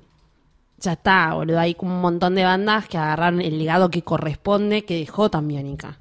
[0.78, 1.58] Ya está, boludo.
[1.58, 5.98] Hay como un montón de bandas que agarraron el legado que corresponde que dejó Tambiónica.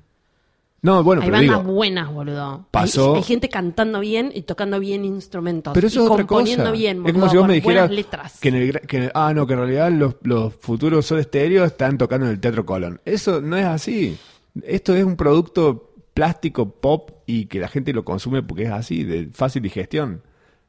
[0.84, 2.68] No, bueno, hay pero bandas digo, buenas, boludo.
[2.70, 5.74] pasó- Hay, hay gente cantando bien y tocando bien instrumentos.
[5.74, 6.72] pero eso y es otra componiendo cosa.
[6.74, 8.40] bien, es boludo, como si vos me dijeras letras.
[8.42, 11.06] que en el, gra- que en el- ah, no, que en realidad los, los futuros
[11.06, 13.02] Soda Stereo están tocando en el Teatro Colón.
[13.06, 14.18] Eso no es así.
[14.62, 19.04] Esto es un producto plástico pop y que la gente lo consume porque es así,
[19.04, 20.22] de fácil digestión.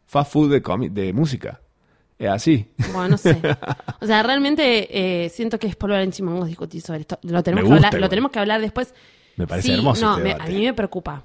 [0.07, 1.61] Fast food de, comi- de música.
[2.19, 2.69] Es así.
[2.93, 3.37] Bueno, no sé.
[4.01, 7.19] O sea, realmente eh, siento que es polvo en chimangos discutir sobre esto.
[7.23, 7.51] Lo que
[8.09, 8.95] tenemos que hablar después.
[9.37, 11.25] Me parece Sí, hermoso No, este me- a mí me preocupa.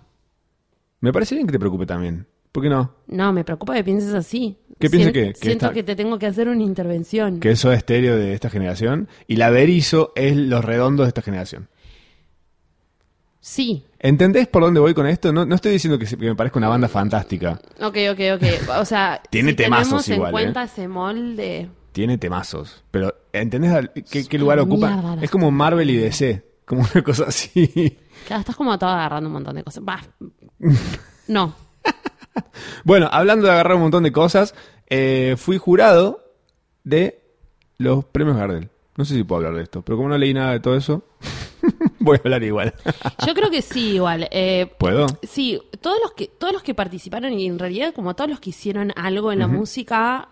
[1.02, 2.26] Me parece bien que te preocupe también.
[2.52, 2.95] ¿Por qué no?
[3.08, 4.58] No, me preocupa que pienses así.
[4.80, 7.39] ¿Qué piensas que- que Siento que te tengo que hacer una intervención.
[7.39, 11.22] Que es Soda Stereo de esta generación y la Berizo es los redondos de esta
[11.22, 11.67] generación.
[13.41, 13.86] Sí.
[14.00, 15.32] ¿Entendés por dónde voy con esto?
[15.32, 17.60] No, no estoy diciendo que, me parezca una banda fantástica.
[17.82, 18.43] Ok, ok, ok.
[18.80, 20.65] O sea, Tiene si temazos tenemos en igual, cuenta ¿eh?
[20.65, 21.69] ese molde.
[21.91, 22.84] Tiene temazos.
[22.91, 24.91] Pero ¿entendés qué, qué lugar ocupa?
[24.91, 26.43] mierda Es como Marvel y DC.
[26.69, 27.97] Como una cosa así.
[28.27, 29.84] Claro, estás como todo agarrando un montón de cosas.
[29.84, 30.01] Bah.
[31.27, 31.53] No.
[32.84, 34.55] Bueno, hablando de agarrar un montón de cosas,
[34.88, 36.23] eh, fui jurado
[36.84, 37.21] de
[37.77, 38.69] los premios Gardel.
[38.97, 41.03] No sé si puedo hablar de esto, pero como no leí nada de todo eso,
[41.99, 42.73] voy a hablar igual.
[43.27, 44.27] Yo creo que sí, igual.
[44.32, 45.05] Eh, ¿Puedo?
[45.23, 48.49] Sí, todos los que todos los que participaron y en realidad como todos los que
[48.51, 50.29] hicieron algo en la música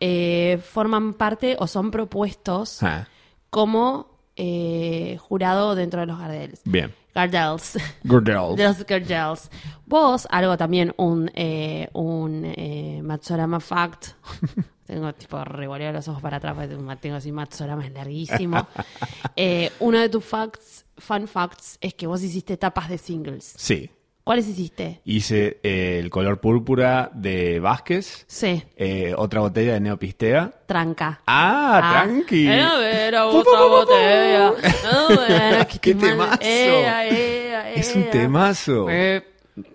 [0.00, 3.06] eh, forman parte o son propuestos Ah,
[3.50, 6.60] como eh, jurado dentro de los Gardels.
[6.64, 6.94] bien.
[7.14, 7.78] Gardels.
[8.02, 8.56] Gordel.
[8.56, 9.48] De los Gardels.
[9.86, 14.08] Vos, algo también, un, eh, un eh, Matsorama Fact.
[14.86, 18.66] Tengo tipo revoleo los ojos para atrás porque tengo- tengo así Matsorama, es larguísimo.
[19.36, 23.54] Eh, uno de tus facts, fun facts, es que vos hiciste tapas de singles.
[23.56, 23.90] Sí.
[24.24, 25.02] ¿Cuáles hiciste?
[25.04, 30.50] Hice eh, el color púrpura de Vázquez, Sí, eh, otra botella de Neopistea.
[30.66, 31.20] tranca.
[31.26, 32.46] Ah, tranqui.
[32.48, 34.52] Era ver a otra botella.
[34.82, 36.16] No, ¡Qué te temazo!
[36.16, 38.10] manda- Ea, ea, Es un ea.
[38.10, 38.86] temazo.
[38.88, 39.24] Eh,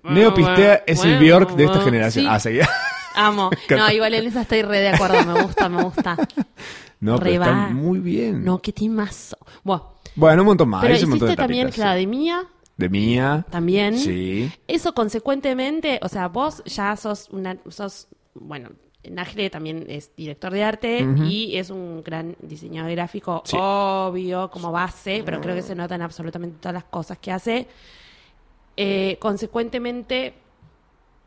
[0.04, 2.26] Neopistea es el bueno, Bjork de esta generación.
[2.26, 2.30] sí.
[2.32, 2.68] Ah, seguía.
[3.16, 3.50] Amo.
[3.70, 5.24] No, igual en esa estoy re de acuerdo.
[5.32, 6.18] Me gusta, me gusta.
[7.02, 7.70] No, pero Re está va.
[7.70, 8.44] muy bien.
[8.44, 9.38] No, qué timazo.
[9.64, 10.82] Bueno, Bueno, un montón más.
[10.82, 12.44] pero hice un montón hiciste de también, claro, de mía,
[12.80, 13.46] De mía.
[13.50, 13.98] también.
[13.98, 14.52] Sí.
[14.68, 18.70] Eso consecuentemente, o sea, vos ya sos una, sos, bueno,
[19.10, 23.56] Najle también es director de arte y es un gran diseñador gráfico, Sí.
[23.60, 27.68] obvio, como base, pero creo que se notan absolutamente todas las cosas que hace.
[28.76, 30.34] Eh, consecuentemente,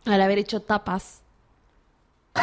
[0.06, 1.21] al haber hecho tapas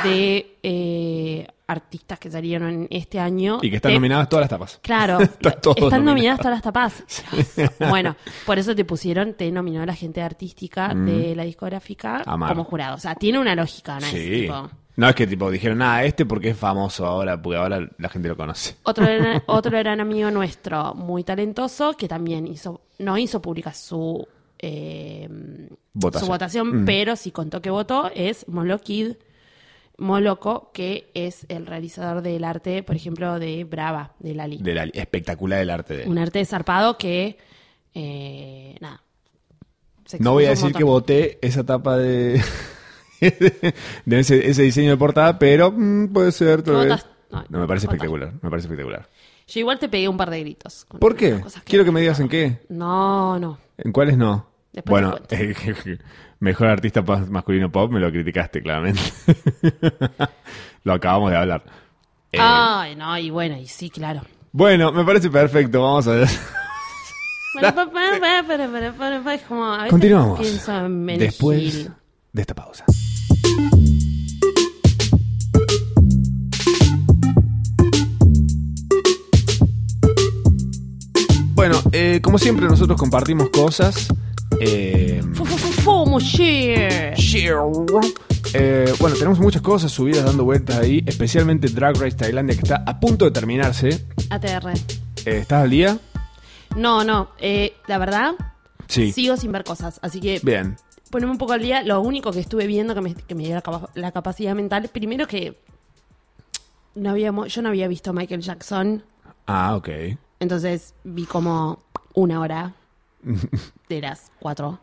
[0.04, 3.60] de eh, artistas que salieron en este año.
[3.62, 4.80] Y que están te- nominadas todas las tapas.
[4.82, 7.04] Claro, Está están nominadas todas las tapas.
[7.90, 12.50] Bueno, por eso te pusieron, te nominó la gente artística de la discográfica Amar.
[12.50, 12.96] como jurado.
[12.96, 14.06] O sea, tiene una lógica, ¿no?
[14.06, 14.30] Es Sí.
[14.42, 18.10] tipo- No es que tipo dijeron, ah, este porque es famoso ahora, porque ahora la
[18.10, 18.76] gente lo conoce.
[18.84, 23.74] Otro era, otro era un amigo nuestro muy talentoso que también hizo, no hizo pública
[23.74, 25.28] su, eh,
[25.94, 26.26] Votación.
[26.26, 26.86] su votación, Mm.
[26.86, 29.14] pero sí contó que votó, es Molo Kid
[30.00, 34.58] Moloco, que es el realizador del arte, por ejemplo, de Brava, de Lali.
[34.58, 36.10] De la, espectacular el arte de él.
[36.10, 37.38] Un arte zarpado que,
[37.94, 39.02] eh, nada.
[40.20, 42.42] No voy a decir que voté esa tapa de,
[44.06, 46.64] de ese, ese diseño de portada, pero mm, puede ser.
[46.64, 47.06] tal vez.
[47.32, 48.34] No, No, me parece espectacular.
[48.42, 49.08] Me parece espectacular.
[49.48, 50.86] Yo igual te pegué un par de gritos.
[51.00, 51.42] ¿Por qué?
[51.64, 52.60] Quiero que me digas en qué.
[52.70, 53.58] No, no.
[53.78, 54.48] ¿En cuáles no?
[54.72, 55.18] Después bueno,
[56.40, 59.02] mejor artista masculino pop me lo criticaste, claramente.
[60.84, 61.64] lo acabamos de hablar.
[62.32, 64.22] Eh, Ay, no, y bueno, y sí, claro.
[64.52, 65.82] Bueno, me parece perfecto.
[65.82, 66.30] Vamos a ver.
[67.54, 67.74] Bueno,
[69.48, 70.40] como a Continuamos.
[71.18, 71.90] Después
[72.32, 72.86] de esta pausa.
[81.54, 84.08] Bueno, eh, como siempre nosotros compartimos cosas.
[84.60, 87.14] Eh, fu- mujer.
[88.54, 92.84] eh, bueno, tenemos muchas cosas subidas dando vueltas ahí, especialmente Drag Race Tailandia que está
[92.86, 94.06] a punto de terminarse.
[94.30, 94.70] ATR.
[95.26, 95.98] Eh, ¿Estás al día?
[96.76, 98.34] No, no, eh, la verdad,
[98.88, 99.12] Sí.
[99.12, 100.00] sigo sin ver cosas.
[100.02, 100.78] Así que Bien.
[101.10, 101.82] poneme un poco al día.
[101.84, 104.90] Lo único que estuve viendo que me, que me dio la, capa- la capacidad mental,
[104.92, 105.58] primero que
[106.96, 109.04] no habíamos, yo no había visto Michael Jackson,
[109.48, 109.90] Ah, ok.
[110.40, 111.80] entonces vi como
[112.14, 112.74] una hora
[113.90, 114.80] de las cuatro.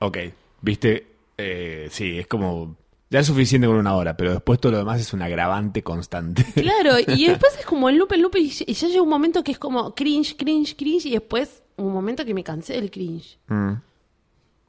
[0.00, 0.18] Ok.
[0.60, 2.76] Viste, eh, sí, es como...
[3.10, 6.44] Ya es suficiente con una hora, pero después todo lo demás es un agravante constante.
[6.54, 9.52] Claro, y después es como el loop, el loop, y ya llega un momento que
[9.52, 13.38] es como cringe, cringe, cringe, y después un momento que me cansé del cringe.
[13.46, 13.72] Mm.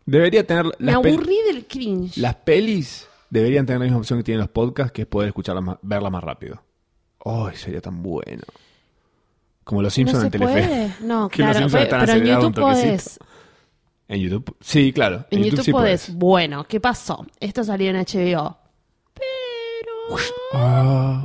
[0.06, 0.66] Debería tener...
[0.80, 2.18] Me las aburrí del cringe.
[2.18, 5.64] Las pelis deberían tener la misma opción que tienen los podcasts, que es poder escucharlas
[5.64, 6.64] más, verlas más rápido.
[7.26, 8.44] ¡Ay, sería tan bueno!
[9.70, 10.94] Como los no Simpsons se en Telefe.
[11.02, 13.20] No, Que los claro, Simpsons pe- están pero en YouTube podés.
[14.08, 14.58] En YouTube.
[14.60, 15.26] Sí, claro.
[15.30, 16.14] En YouTube, sí podés.
[16.16, 17.26] Bueno, ¿qué pasó?
[17.40, 18.58] Esto salió en HBO.
[19.14, 20.18] Pero
[20.54, 21.24] Ah.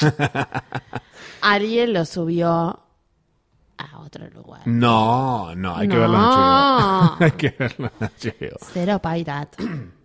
[1.42, 2.80] Ariel lo subió
[3.78, 4.62] a otro lugar.
[4.66, 6.00] No, no, hay que No.
[6.00, 7.16] verlo en HBO.
[7.20, 8.56] hay que verlo en HBO.
[8.72, 9.56] Cero Pirate.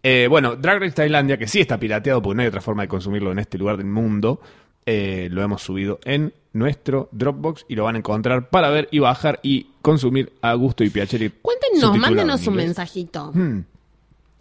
[0.00, 2.88] Eh, bueno, Drag Race Tailandia, que sí está pirateado porque no hay otra forma de
[2.88, 4.40] consumirlo en este lugar del mundo,
[4.90, 9.00] eh, lo hemos subido en nuestro Dropbox y lo van a encontrar para ver y
[9.00, 11.30] bajar y consumir a gusto y piacere.
[11.30, 13.30] Cuéntenos, mándenos en un mensajito.
[13.34, 13.64] Hmm.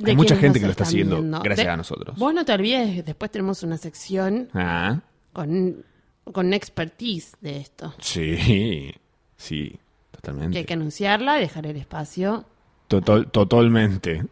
[0.06, 1.42] Hay mucha gente que lo está siguiendo viendo.
[1.42, 2.18] gracias De- a nosotros.
[2.18, 5.00] Vos no te olvides, después tenemos una sección Ah,
[5.34, 5.84] con,
[6.32, 7.94] con expertise de esto.
[8.00, 8.94] sí,
[9.36, 9.80] sí, Que
[10.12, 10.58] totalmente.
[10.60, 12.46] hay que anunciarla y dejar el espacio.
[12.88, 14.24] Total- totalmente.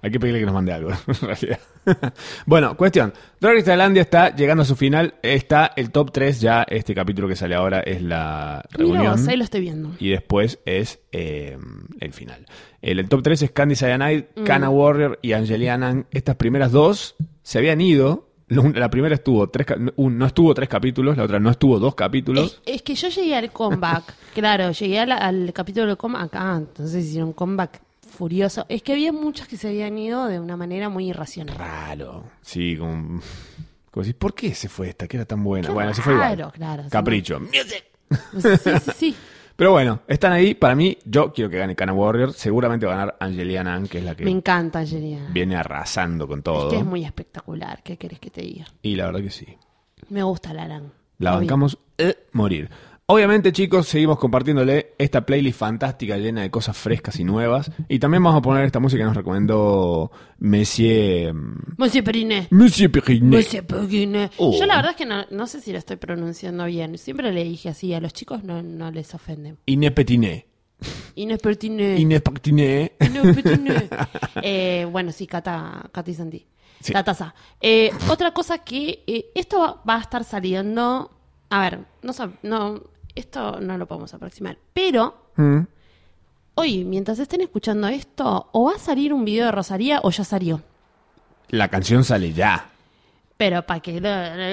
[0.00, 1.58] Hay que pedirle que nos mande algo, en realidad.
[2.46, 3.12] bueno, cuestión.
[3.40, 5.14] Drag Race Tailandia está llegando a su final.
[5.22, 6.62] Está el top 3 ya.
[6.68, 9.12] Este capítulo que sale ahora es la Mira reunión.
[9.16, 9.90] vos, ahí lo estoy viendo.
[9.98, 11.58] Y después es eh,
[11.98, 12.46] el final.
[12.80, 14.44] El, el top 3 es Candy Cyanide, Mm.
[14.44, 16.04] Kana Warrior y Angeliana.
[16.12, 18.26] Estas primeras dos se habían ido.
[18.50, 22.62] La primera estuvo tres, un- no estuvo tres capítulos, la otra no estuvo dos capítulos.
[22.64, 24.14] Es, es que yo llegué al comeback.
[24.34, 26.56] claro, llegué al, al capítulo del comeback acá.
[26.56, 27.82] Entonces hicieron comeback
[28.18, 28.66] furioso.
[28.68, 31.56] Es que había muchas que se habían ido de una manera muy irracional.
[31.56, 32.24] Raro.
[32.42, 33.20] Sí, como.
[33.90, 35.06] como decís, ¿por qué se fue esta?
[35.06, 35.68] Que era tan buena.
[35.68, 36.36] Qué bueno, se fue igual.
[36.38, 37.40] raro, claro, sí, Capricho.
[37.52, 39.16] Sí, sí, sí.
[39.56, 40.54] Pero bueno, están ahí.
[40.54, 42.32] Para mí, yo quiero que gane Kana Warrior.
[42.32, 45.26] Seguramente va a ganar Angeliana Ann, que es la que Me encanta Angelina.
[45.32, 46.70] viene arrasando con Es todo.
[46.70, 47.82] que es muy espectacular.
[47.82, 48.66] ¿Qué querés que te diga?
[48.82, 49.46] Y la verdad que sí.
[50.10, 50.92] Me gusta la Aran.
[51.18, 51.40] La Obvio.
[51.40, 52.70] bancamos eh, morir.
[53.10, 57.70] Obviamente, chicos, seguimos compartiéndole esta playlist fantástica llena de cosas frescas y nuevas.
[57.88, 61.32] Y también vamos a poner esta música que nos recomendó Monsieur.
[61.32, 62.48] mm, Monsieur Periné.
[62.50, 63.30] Monsieur Perinet.
[63.30, 64.30] Monsieur Periné.
[64.36, 64.54] Oh.
[64.58, 66.98] Yo la verdad es que no, no sé si lo estoy pronunciando bien.
[66.98, 67.94] Siempre le dije así.
[67.94, 69.56] A los chicos no, no les ofenden.
[69.64, 70.46] Inés Petiné.
[71.14, 71.96] Inés Periné.
[71.98, 72.92] Inés Petiné.
[73.00, 73.88] Inés Periné.
[74.42, 76.46] Eh, bueno, sí, Cata, Cata y Santi.
[76.80, 76.92] Sí.
[76.92, 77.34] La taza.
[77.58, 81.10] Eh, otra cosa que eh, esto va- va a estar saliendo.
[81.48, 82.82] A ver, no, no,
[83.18, 84.58] esto no lo podemos aproximar.
[84.72, 85.60] Pero Mm.
[86.54, 90.24] hoy, mientras estén escuchando esto, o va a salir un video de Rosalía o ya
[90.24, 90.62] salió.
[91.48, 92.70] La canción sale ya.
[93.36, 94.00] Pero para que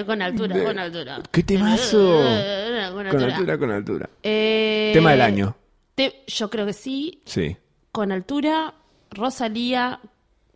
[0.05, 1.21] con altura, con altura.
[1.31, 1.97] ¡Qué temazo!
[1.97, 3.35] Con Con altura.
[3.35, 4.09] altura, con altura.
[4.21, 5.55] Eh, Tema del año.
[5.95, 7.21] te- yo creo que sí.
[7.25, 7.57] Sí.
[7.91, 8.75] Con altura,
[9.09, 9.99] Rosalía,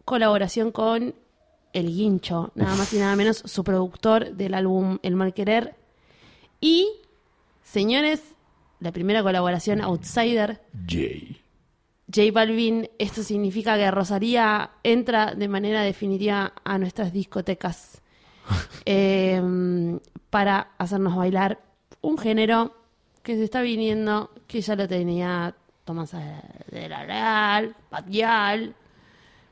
[0.05, 1.15] colaboración con
[1.73, 5.73] El Guincho, nada más y nada menos, su productor del álbum El Mal Querer.
[6.61, 6.87] Y,
[7.71, 8.21] señores,
[8.79, 11.41] la primera colaboración Outsider, Jay.
[12.13, 12.89] J Balvin.
[12.97, 18.01] Esto significa que Rosalía entra de manera definitiva a nuestras discotecas
[18.85, 19.41] eh,
[20.29, 21.59] para hacernos bailar
[22.01, 22.75] un género
[23.21, 25.53] que se está viniendo, que ya lo tenía
[25.83, 28.75] Tomás de la Real, Patial,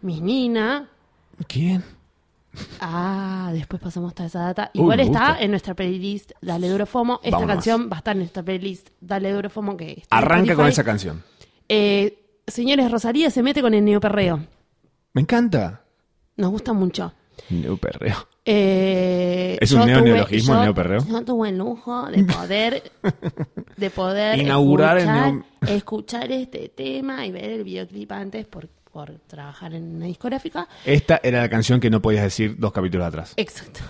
[0.02, 0.90] Miss Nina.
[1.48, 1.97] ¿Quién?
[2.80, 4.72] Ah, después pasamos toda esa data.
[4.74, 7.20] Uy, Igual está en nuestra playlist Dale Duro Fomo.
[7.24, 9.76] Esta canción va a estar en nuestra playlist Dale Duro Fomo.
[9.78, 11.24] Que está en Arranca con esa canción.
[11.70, 14.40] Eh, señores, Rosalía se mete con el neoperreo.
[15.14, 15.84] Me encanta.
[16.38, 17.14] Nos gusta mucho.
[17.50, 18.16] Neoperreo.
[18.46, 21.06] Eh, ¿Es un neoneologismo, el neoperreo?
[21.06, 22.84] Yo tuve el lujo de poder,
[23.76, 28.70] de poder Inaugurar el escuchar, neo- escuchar este tema y ver el videoclip antes por,
[28.98, 30.68] por trabajar en una discográfica.
[30.84, 33.34] Esta era la canción que no podías decir dos capítulos atrás.
[33.38, 33.82] Exacto.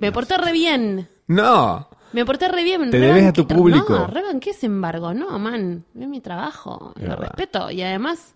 [0.00, 1.08] Me porté re bien.
[1.28, 1.88] No.
[2.12, 2.90] Me porté re bien.
[2.90, 3.92] Te Re debes a banqué- tu público.
[3.96, 5.14] No, rebanqué ese embargo.
[5.14, 5.84] No, man.
[5.96, 6.92] Es mi trabajo.
[6.96, 7.28] Es Lo verdad.
[7.28, 7.70] respeto.
[7.70, 8.34] Y además,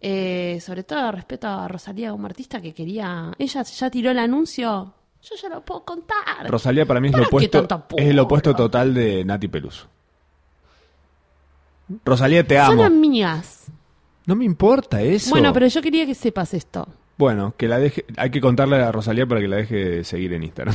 [0.00, 3.30] eh, sobre todo respeto a Rosalía como artista que quería...
[3.38, 4.92] Ella ya tiró el anuncio.
[5.22, 6.48] Yo ya lo puedo contar.
[6.48, 9.86] Rosalía para mí es lo ¿Para qué opuesto, es el opuesto total de Nati Peluso.
[12.04, 12.82] Rosalía, te Son amo.
[12.84, 13.66] amigas.
[14.26, 15.30] No me importa eso.
[15.30, 16.88] Bueno, pero yo quería que sepas esto.
[17.18, 20.32] Bueno, que la deje, hay que contarle a Rosalía para que la deje de seguir
[20.32, 20.74] en Instagram.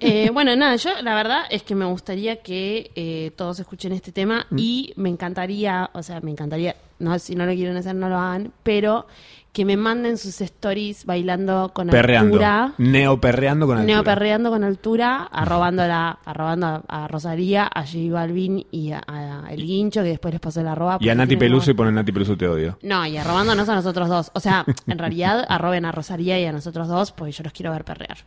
[0.00, 4.12] Eh, bueno, nada, yo la verdad es que me gustaría que eh, todos escuchen este
[4.12, 4.56] tema Mm.
[4.58, 8.18] y me encantaría, o sea, me encantaría, no si no lo quieren hacer no lo
[8.18, 9.06] hagan, pero
[9.52, 12.34] que me manden sus stories bailando con Perreando.
[12.34, 12.72] altura.
[12.78, 13.94] Neoperreando con altura.
[13.94, 19.62] Neoperreando con altura, arrobándola, arrobando a, a Rosalía, a J Balvin y a, a El
[19.64, 20.98] Guincho, que después les pasó el arroba.
[21.00, 22.78] Y a Nati Peluso y ponen Nati Peluso te odio.
[22.82, 24.30] No, y arrobándonos a nosotros dos.
[24.34, 27.70] O sea, en realidad arroben a Rosalía y a nosotros dos, porque yo los quiero
[27.70, 28.18] ver perrear.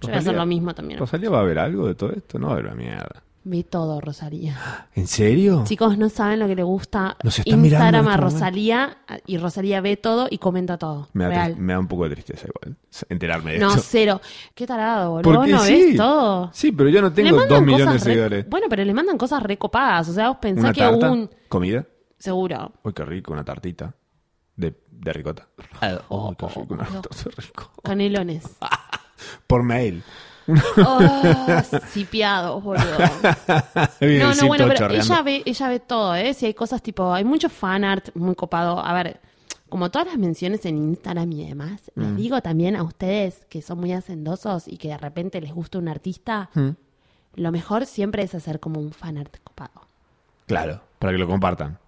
[0.00, 0.98] Yo voy a hacer lo mismo también.
[1.00, 2.38] ¿Rosalía va a ver algo de todo esto?
[2.38, 3.22] No va a ver una mierda.
[3.44, 4.88] Vi todo, Rosalía.
[4.94, 5.62] ¿En serio?
[5.64, 8.36] Chicos, no saben lo que le gusta Nos están mirando Instagram a este momento.
[8.36, 11.08] Rosalía y Rosalía ve todo y comenta todo.
[11.14, 11.56] Me da, Real.
[11.56, 12.76] me da un poco de tristeza igual
[13.08, 13.82] enterarme de No, esto.
[13.86, 14.20] cero.
[14.54, 15.34] Qué tarado, boludo.
[15.34, 15.72] Porque ¿No sí.
[15.72, 16.50] ves todo?
[16.52, 18.48] Sí, pero yo no tengo dos millones de re- seguidores.
[18.50, 20.08] Bueno, pero le mandan cosas recopadas.
[20.10, 21.10] O sea, vos pensás ¿Una que tarta?
[21.10, 21.30] un...
[21.48, 21.86] ¿Comida?
[22.18, 22.72] Seguro.
[22.82, 23.94] Uy, qué rico, una tartita.
[24.56, 25.48] De, de ricota.
[26.08, 27.70] Oh, qué rico, una oh, rico.
[27.82, 28.44] Canelones.
[29.46, 30.02] Por mail.
[30.78, 31.00] Oh,
[31.92, 32.84] sipiados, boludo.
[34.00, 36.32] No, no, bueno, pero ella ve, ella ve todo, ¿eh?
[36.34, 38.78] Si hay cosas tipo, hay mucho fanart muy copado.
[38.78, 39.20] A ver,
[39.68, 42.00] como todas las menciones en Instagram y demás, Mm.
[42.02, 45.78] les digo también a ustedes que son muy hacendosos y que de repente les gusta
[45.78, 46.68] un artista, Mm.
[47.34, 49.82] lo mejor siempre es hacer como un fanart copado.
[50.46, 51.78] Claro, para que lo compartan.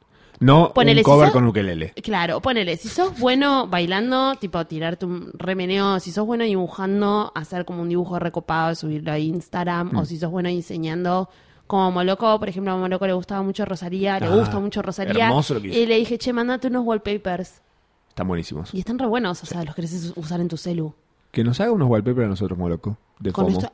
[0.41, 1.93] No Ponele, un cover si sos- con ukelele.
[2.03, 7.64] Claro, ponele, si sos bueno bailando, tipo tirarte un remeneo, si sos bueno dibujando, hacer
[7.66, 9.97] como un dibujo recopado, subirlo a Instagram, Mm.
[9.99, 11.28] o si sos bueno diseñando,
[11.66, 15.26] como Moloco, por ejemplo, a Moloco le gustaba mucho Rosalía, le Ah, gusta mucho Rosalía,
[15.26, 15.78] hermoso lo que hizo.
[15.78, 17.61] y le dije, che, mandate unos wallpapers,
[18.09, 18.72] Están buenísimos.
[18.74, 20.95] y están re buenos, o sea, los querés us- usar en tu celu.
[21.32, 22.97] Que nos haga unos wallpapers a nosotros, Moloco.
[23.20, 23.70] De Con FOMO.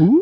[0.00, 0.20] Uh,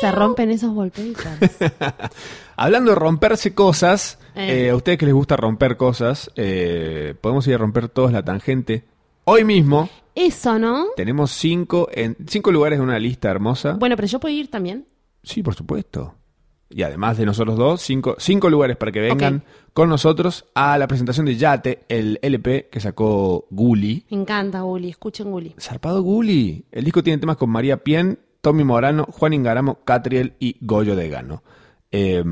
[0.00, 1.56] Se rompen esos wallpapers.
[2.56, 4.66] Hablando de romperse cosas, Eh.
[4.66, 8.24] eh, a ustedes que les gusta romper cosas, eh, podemos ir a romper todos la
[8.24, 8.84] tangente.
[9.24, 10.86] Hoy mismo Eso, ¿no?
[10.96, 13.72] tenemos cinco, en, cinco lugares de una lista hermosa.
[13.74, 14.86] Bueno, pero yo puedo ir también.
[15.22, 16.14] Sí, por supuesto.
[16.70, 20.86] Y además de nosotros dos, cinco, cinco lugares para que vengan con nosotros a la
[20.86, 24.04] presentación de Yate, el LP que sacó Gully.
[24.10, 25.54] Me encanta Gully, escuchen Gully.
[25.58, 26.64] Zarpado Gully.
[26.70, 31.08] El disco tiene temas con María Pien Tommy Morano, Juan Ingaramo, Catriel y Goyo de
[31.08, 31.42] Gano.
[31.90, 32.22] Eh,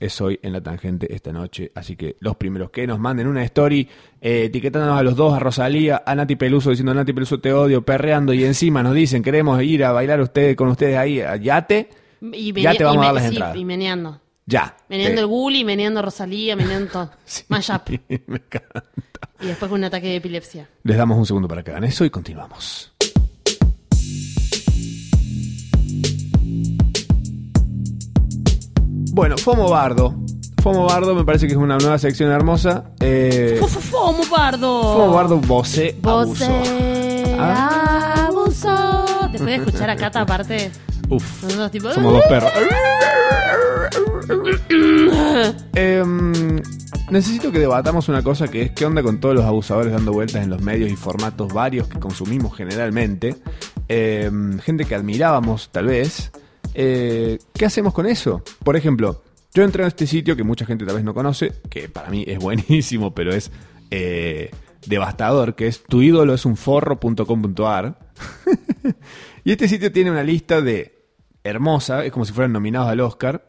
[0.00, 3.42] es hoy en la tangente esta noche, así que los primeros que nos manden una
[3.44, 3.88] story
[4.20, 7.80] eh, etiquetándonos a los dos, a Rosalía, a Nati Peluso, diciendo Nati Peluso te odio,
[7.82, 11.88] perreando y encima nos dicen queremos ir a bailar ustedes con ustedes ahí a Yate,
[12.20, 13.56] Y Ya te vamos y a dar las sí, entradas.
[13.56, 14.20] Y meneando.
[14.44, 14.76] ya.
[14.90, 17.10] Meneando Eh, el Gulli, meneando Rosalía, meneando todo.
[17.24, 17.88] sí, Mashup.
[18.26, 18.84] me encanta.
[19.40, 20.68] Y después con un ataque de epilepsia.
[20.82, 22.92] Les damos un segundo para que hagan eso y continuamos.
[29.12, 30.14] Bueno, Fomo Bardo.
[30.62, 32.84] Fomo Bardo me parece que es una nueva sección hermosa.
[33.00, 34.82] Eh, ¡Fu, fu, fu, Bardo!
[34.94, 36.46] Fomo Bardo, Bose, abuso.
[36.48, 36.68] Vos
[37.38, 38.26] Ah.
[38.28, 39.04] abuso.
[39.32, 40.70] Después de escuchar a Cata aparte,
[41.08, 41.92] Uf, nosotros tipo...
[41.92, 42.50] somos dos perros.
[45.74, 46.60] Em,
[47.10, 50.42] necesito que debatamos una cosa que es qué onda con todos los abusadores dando vueltas
[50.42, 53.36] en los medios y formatos varios que consumimos generalmente.
[53.88, 56.30] Em, gente que admirábamos tal vez.
[56.80, 58.40] Eh, ¿Qué hacemos con eso?
[58.62, 61.88] Por ejemplo, yo entré a este sitio que mucha gente tal vez no conoce, que
[61.88, 63.50] para mí es buenísimo, pero es
[63.90, 64.50] eh,
[64.86, 67.98] devastador, que es tuidoloesunforro.com.ar.
[69.44, 70.94] y este sitio tiene una lista de
[71.42, 73.44] hermosa, es como si fueran nominados al Oscar,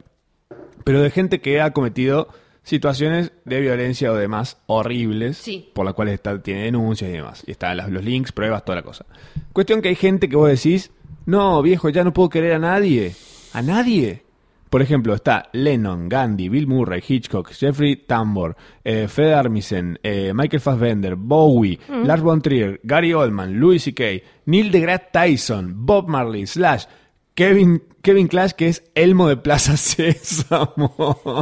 [0.84, 2.30] pero de gente que ha cometido
[2.64, 5.70] situaciones de violencia o demás horribles, Sí.
[5.76, 7.44] por las cuales está, tiene denuncias y demás.
[7.46, 9.06] Y están los links, pruebas, toda la cosa.
[9.54, 10.90] Cuestión que hay gente que vos decís,
[11.30, 13.16] no, viejo, ya no puedo querer a nadie.
[13.54, 14.24] ¿A nadie?
[14.70, 20.62] Por ejemplo, está Lennon, Gandhi, Bill Murray, Hitchcock, Jeffrey Tambor, eh, Fred Armisen, eh, Michael
[20.62, 24.04] Fassbender, Bowie, Lars von Trier, Gary Oldman, Louis C.K.,
[24.46, 26.86] Neil deGrasse Tyson, Bob Marley, Slash,
[27.34, 30.94] Kevin, Kevin Clash, que es Elmo de Plaza Sésamo.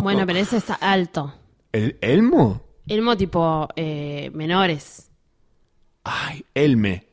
[0.04, 1.34] Bueno, pero ese está alto.
[1.74, 2.62] ¿El Elmo?
[2.88, 5.12] Elmo tipo eh, menores.
[6.04, 7.08] Ay, Elme.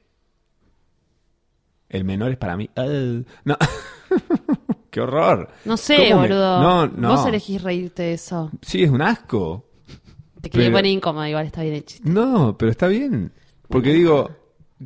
[1.94, 2.68] El menor es para mí.
[3.44, 3.56] No.
[4.90, 5.48] Qué horror.
[5.64, 6.60] No sé, ¿Cómo me- boludo.
[6.60, 7.08] No, no.
[7.16, 8.50] Vos elegís reírte de eso.
[8.62, 9.64] Sí, es un asco.
[10.40, 11.96] Te quería Pero- poner incómodo, igual está bien hecho.
[12.02, 13.32] No, pero está bien.
[13.68, 14.30] Porque digo,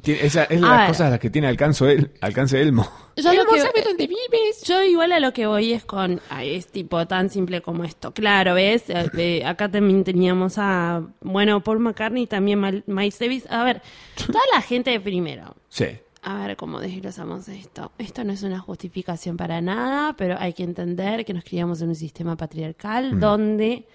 [0.02, 0.86] tiene- esa es las A ver.
[0.88, 2.86] cosas a las que tiene alcance, el, alcance Elmo.
[3.16, 4.62] Yo lo que- dónde vives.
[4.64, 8.12] Yo igual a lo que voy es con, ah, es tipo tan simple como esto.
[8.12, 8.88] Claro, ¿ves?
[8.90, 13.46] Eh, eh, acá también teníamos a, bueno, Paul McCartney, también Miles Davis.
[13.50, 13.82] A ver,
[14.26, 15.54] toda la gente primero.
[15.68, 15.86] Sí.
[16.28, 17.90] A ver cómo desglosamos esto.
[17.96, 21.88] Esto no es una justificación para nada, pero hay que entender que nos criamos en
[21.88, 23.86] un sistema patriarcal donde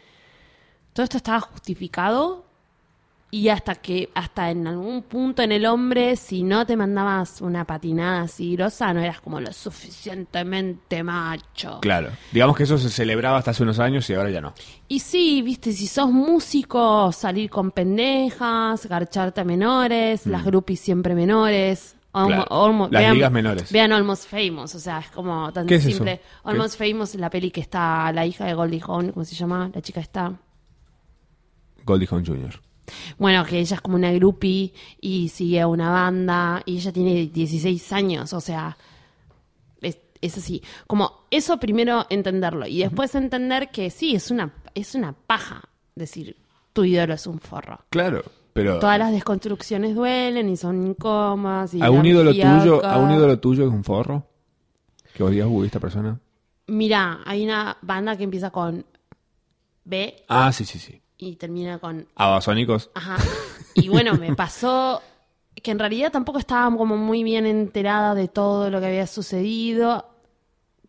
[0.93, 2.43] todo esto estaba justificado
[3.29, 7.65] y hasta que, hasta en algún punto en el hombre, si no te mandabas una
[7.65, 11.81] patinada así grosa, no eras como lo suficientemente macho.
[11.81, 12.09] Claro.
[12.31, 14.55] Digamos que eso se celebraba hasta hace unos años y ahora ya no.
[14.87, 21.13] Y sí, viste, si sos músico, salir con pendejas, garcharte a menores, las groupies siempre
[21.13, 21.95] menores.
[22.13, 22.27] Almo-.
[22.27, 22.47] Claro.
[22.65, 23.71] almo- Las ligas menores.
[23.71, 26.13] Vean Almost Famous, o sea, es como tan ¿Qué es simple.
[26.13, 26.21] eso?
[26.21, 26.49] ¿Qué?
[26.49, 29.69] Almost Famous, la peli que está la hija de Goldie Hawn, ¿cómo se llama?
[29.73, 30.31] La chica está.
[31.85, 32.59] Goldie Hawn Jr.
[33.17, 37.27] Bueno, que ella es como una groupie y sigue a una banda y ella tiene
[37.27, 38.77] 16 años, o sea,
[39.81, 40.61] es, es así.
[40.87, 45.63] Como eso primero entenderlo y después entender que sí, es una, es una paja
[45.95, 46.35] decir
[46.73, 47.79] tu ídolo es un forro.
[47.89, 48.23] Claro,
[48.53, 51.73] pero Todas las desconstrucciones duelen y son incómodas.
[51.73, 54.27] Y ¿a un ídolo tuyo, a un ídolo tuyo es un forro?
[55.13, 56.19] Que vos digas, uy, esta persona.
[56.67, 58.85] Mira, hay una banda que empieza con
[59.83, 61.01] B Ah, sí, sí, sí.
[61.17, 62.89] y termina con Abasónicos.
[62.93, 63.17] Ajá.
[63.75, 65.01] Y bueno, me pasó
[65.61, 70.05] que en realidad tampoco estaba como muy bien enterada de todo lo que había sucedido,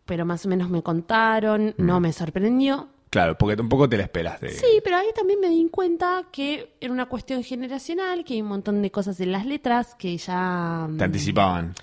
[0.05, 2.87] pero más o menos me contaron, no me sorprendió.
[3.15, 4.49] Claro, porque tampoco te la esperaste.
[4.49, 8.49] Sí, pero ahí también me di cuenta que era una cuestión generacional, que hay un
[8.49, 10.85] montón de cosas en las letras que ya...
[10.89, 11.73] mm, Te anticipaban.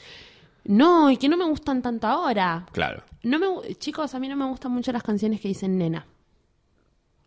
[0.65, 2.67] No, y que no me gustan tanto ahora.
[2.73, 3.03] Claro.
[3.23, 6.05] No me, chicos, a mí no me gustan mucho las canciones que dicen nena.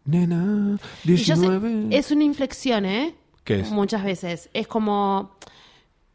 [0.06, 1.88] Nena, Y yo sé- 19.
[1.98, 3.16] es una inflexión, ¿eh?
[3.44, 3.72] ¿Qué es?
[3.72, 4.52] Muchas veces.
[4.54, 5.36] Es como.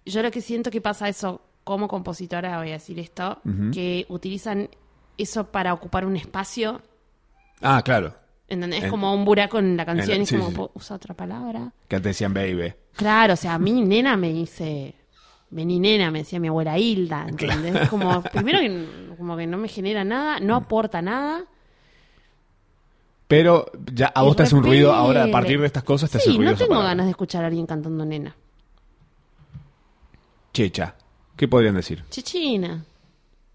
[0.07, 3.41] Yo lo que siento que pasa eso, como compositora, voy a decir esto,
[3.72, 4.68] que utilizan
[5.18, 6.80] eso para ocupar un espacio.
[7.61, 8.14] Ah, claro.
[8.48, 8.84] ¿Entendés?
[8.84, 10.56] En- como un buraco en la canción en- y sí, como, sí, sí.
[10.56, 11.72] "Po- usa otra palabra.
[11.88, 12.72] Que antes decían baby.
[12.96, 14.94] Claro, o sea, a mí nena me dice.
[15.52, 17.88] Vení nena, me decía mi abuela Hilda, ¿entendés?
[17.88, 21.44] Como, primero que como que no me genera nada, no aporta nada.
[23.26, 26.18] Pero ya a vos te hace un ruido ahora, a partir de estas cosas te
[26.18, 26.88] hace Sí, ruido no tengo palabra.
[26.90, 28.34] ganas de escuchar a alguien cantando nena.
[30.52, 30.94] Checha.
[31.36, 32.04] ¿Qué podrían decir?
[32.11, 32.84] Chichina.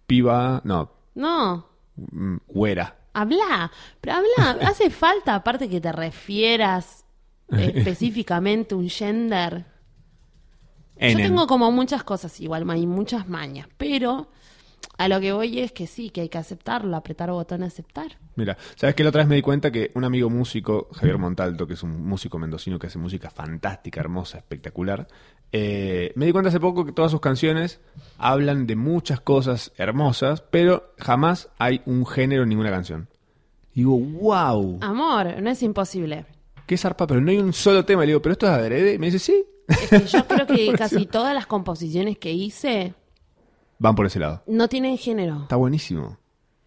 [0.08, 2.96] Piba, no, No, mm, güera.
[3.16, 7.06] Habla, pero habla, hace falta aparte que te refieras
[7.50, 9.66] específicamente un gender.
[11.00, 14.30] Yo tengo como muchas cosas igual, hay muchas mañas, pero
[14.98, 18.18] A lo que voy es que sí, que hay que aceptarlo, apretar botón aceptar.
[18.36, 21.68] Mira, ¿sabes que La otra vez me di cuenta que un amigo músico, Javier Montalto,
[21.68, 25.08] que es un músico mendocino que hace música fantástica, hermosa, espectacular,
[25.52, 27.80] eh, me di cuenta hace poco que todas sus canciones
[28.18, 33.08] hablan de muchas cosas hermosas, pero jamás hay un género en ninguna canción.
[33.74, 36.26] Digo, wow, Amor, no es imposible.
[36.66, 38.02] qué zarpa, pero no hay un solo tema.
[38.04, 38.94] Le digo, ¿pero esto es adrede?
[38.94, 42.94] Y me dice, sí, Es que yo creo que casi todas las composiciones que hice
[43.80, 44.44] van por ese lado.
[44.48, 45.42] no tienen género.
[45.44, 46.18] Está buenísimo.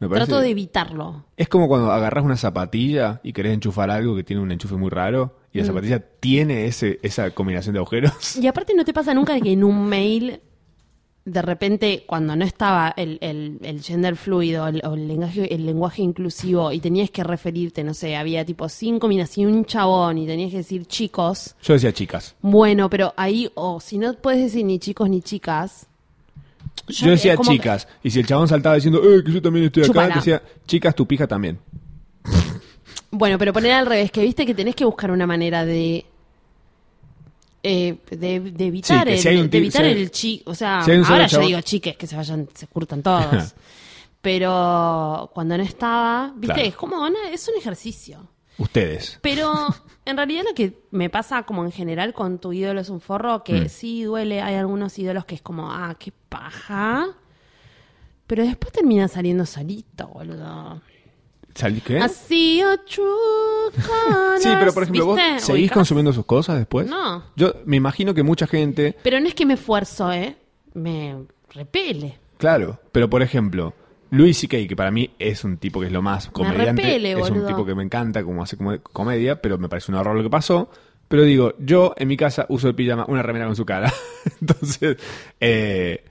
[0.01, 1.25] Me parece- Trato de evitarlo.
[1.37, 4.91] Es como cuando agarras una zapatilla y querés enchufar algo que tiene un enchufe muy
[4.91, 5.67] raro y la Mm.
[5.67, 8.37] zapatilla tiene ese, esa combinación de agujeros.
[8.37, 10.41] Y aparte no te pasa nunca que en un mail,
[11.25, 15.67] de repente, cuando no estaba el, el, el gender fluido el- o el lenguaje, el
[15.67, 20.17] lenguaje inclusivo y tenías que referirte, no sé, había tipo cinco minas y un chabón
[20.19, 22.37] y tenías que decir chicos, Yo decía chicas.
[22.41, 25.88] bueno, pero ahí, o si no puedes decir ni chicos ni chicas.
[26.87, 27.89] Yo decía que- chicas.
[28.03, 30.15] Y si el chabón saltaba diciendo, eh, que yo también estoy acá, Chúpala.
[30.15, 31.59] decía, chicas, tu pija también.
[33.11, 36.05] Bueno, pero poner al revés, que viste que tenés que buscar una manera de.
[37.63, 40.43] eh, de, de evitar, Sí, el, si un de evitar si hay- el chi.
[40.47, 43.55] O sea, si ahora yo chabón- digo chiques, que se vayan, se curtan todos.
[44.21, 46.69] pero cuando no estaba, viste, Claro.
[46.69, 48.29] es como una- es un ejercicio.
[48.59, 49.19] Ustedes.
[49.23, 49.53] Pero
[50.05, 53.45] en realidad lo que me pasa como en general con tu ídolo es un forro
[53.45, 53.69] que Mm.
[53.69, 54.41] sí duele.
[54.43, 57.07] Hay algunos ídolos que es como, ah, qué paja.
[58.27, 60.83] Pero después termina saliendo solito, boludo.
[61.55, 61.99] ¿Salí qué?
[61.99, 62.63] Así
[64.39, 65.75] Sí, pero por ejemplo, vos seguís ¿Ubicás?
[65.75, 66.87] consumiendo sus cosas después.
[66.87, 67.25] No.
[67.37, 70.37] Yo me imagino que mucha gente, Pero no es que me esfuerzo, ¿eh?
[70.75, 71.17] Me
[71.51, 72.19] repele.
[72.37, 73.73] claro, pero por ejemplo,
[74.11, 77.31] Luis C.K., que para mí es un tipo que es lo más comediante, repele, es
[77.31, 80.23] un tipo que me encanta como hace como- comedia, pero me parece un horror lo
[80.23, 80.71] que pasó.
[81.09, 83.93] Pero digo, yo en mi casa uso de pijama una remera con su cara.
[84.41, 84.97] Entonces,
[85.41, 86.05] eh,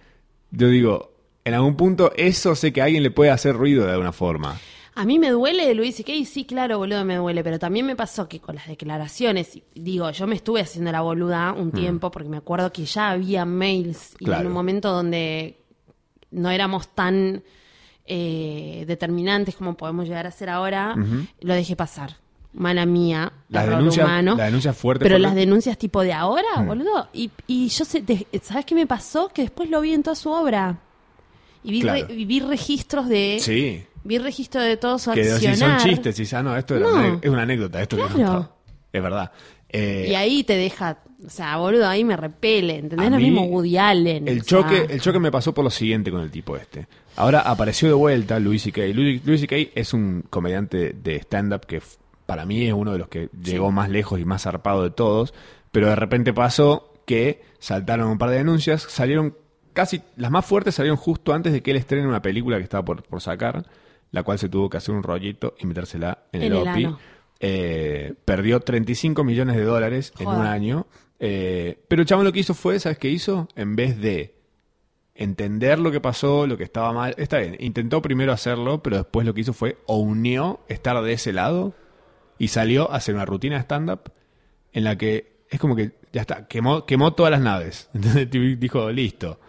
[0.51, 1.11] yo digo,
[1.45, 4.59] en algún punto eso sé que a alguien le puede hacer ruido de alguna forma.
[4.95, 8.27] A mí me duele Luis y sí, claro, boludo, me duele, pero también me pasó
[8.27, 12.37] que con las declaraciones, digo, yo me estuve haciendo la boluda un tiempo porque me
[12.37, 14.25] acuerdo que ya había mails y Mm.
[14.25, 14.41] Claro.
[14.41, 15.57] en un momento donde
[16.31, 17.43] no éramos tan
[18.07, 20.95] eh, determinantes como podemos llegar a ser ahora,
[21.41, 22.15] lo dejé pasar.
[22.53, 24.35] Mala mía, Las error denuncias, humano.
[24.35, 25.05] las denuncias fuertes.
[25.05, 26.65] Pero las denuncias tipo de ahora, Mm.
[26.65, 27.07] boludo.
[27.13, 28.03] Y, y yo sé,
[28.41, 29.27] ¿sabes qué me pasó?
[29.29, 30.79] Que después lo vi en toda su obra.
[31.63, 32.07] Y vi, Claro.
[32.07, 33.37] re- y vi registros de...
[33.41, 36.85] Sí, Vi registro de todo su que si son chistes, y ah, no, esto era
[36.89, 36.93] No.
[36.95, 38.15] una- es una anécdota, esto que Claro.
[38.15, 38.55] contó.
[38.93, 39.31] Es verdad.
[39.69, 43.07] Eh, Y ahí te deja, o sea, boludo, ahí me repele, ¿entendés?
[43.07, 44.29] A Lo mí, mismo Woody Allen.
[44.29, 46.87] El sea, choque, el choque me pasó por lo siguiente con el tipo este.
[47.17, 48.81] Ahora apareció de vuelta Louis C.K.
[48.93, 49.71] Louis, Louis C.K.
[49.75, 51.81] es un comediante de stand-up que
[52.25, 55.33] para mí es uno de los que llegó más lejos y más zarpado de todos.
[55.71, 59.35] Pero de repente pasó que saltaron un par de denuncias, salieron
[59.73, 62.85] casi, las más fuertes salieron justo antes de que él estrene una película que estaba
[62.85, 63.65] por, por sacar,
[64.11, 66.95] la cual se tuvo que hacer un rollito y metérsela en, En el el OPI.
[67.39, 70.87] Eh, perdió 35 millones de dólares en un año.
[71.19, 73.47] Eh, pero el chabón lo que hizo fue, ¿sabes qué hizo?
[73.55, 74.35] En vez de
[75.15, 79.25] entender lo que pasó, lo que estaba mal, está bien, intentó primero hacerlo, pero después
[79.25, 81.73] lo que hizo fue o unió estar de ese lado
[82.37, 84.11] y salió a hacer una rutina de stand-up
[84.73, 87.89] en la que es como que ya está, quemó, quemó todas las naves.
[87.95, 89.39] Entonces dijo, listo,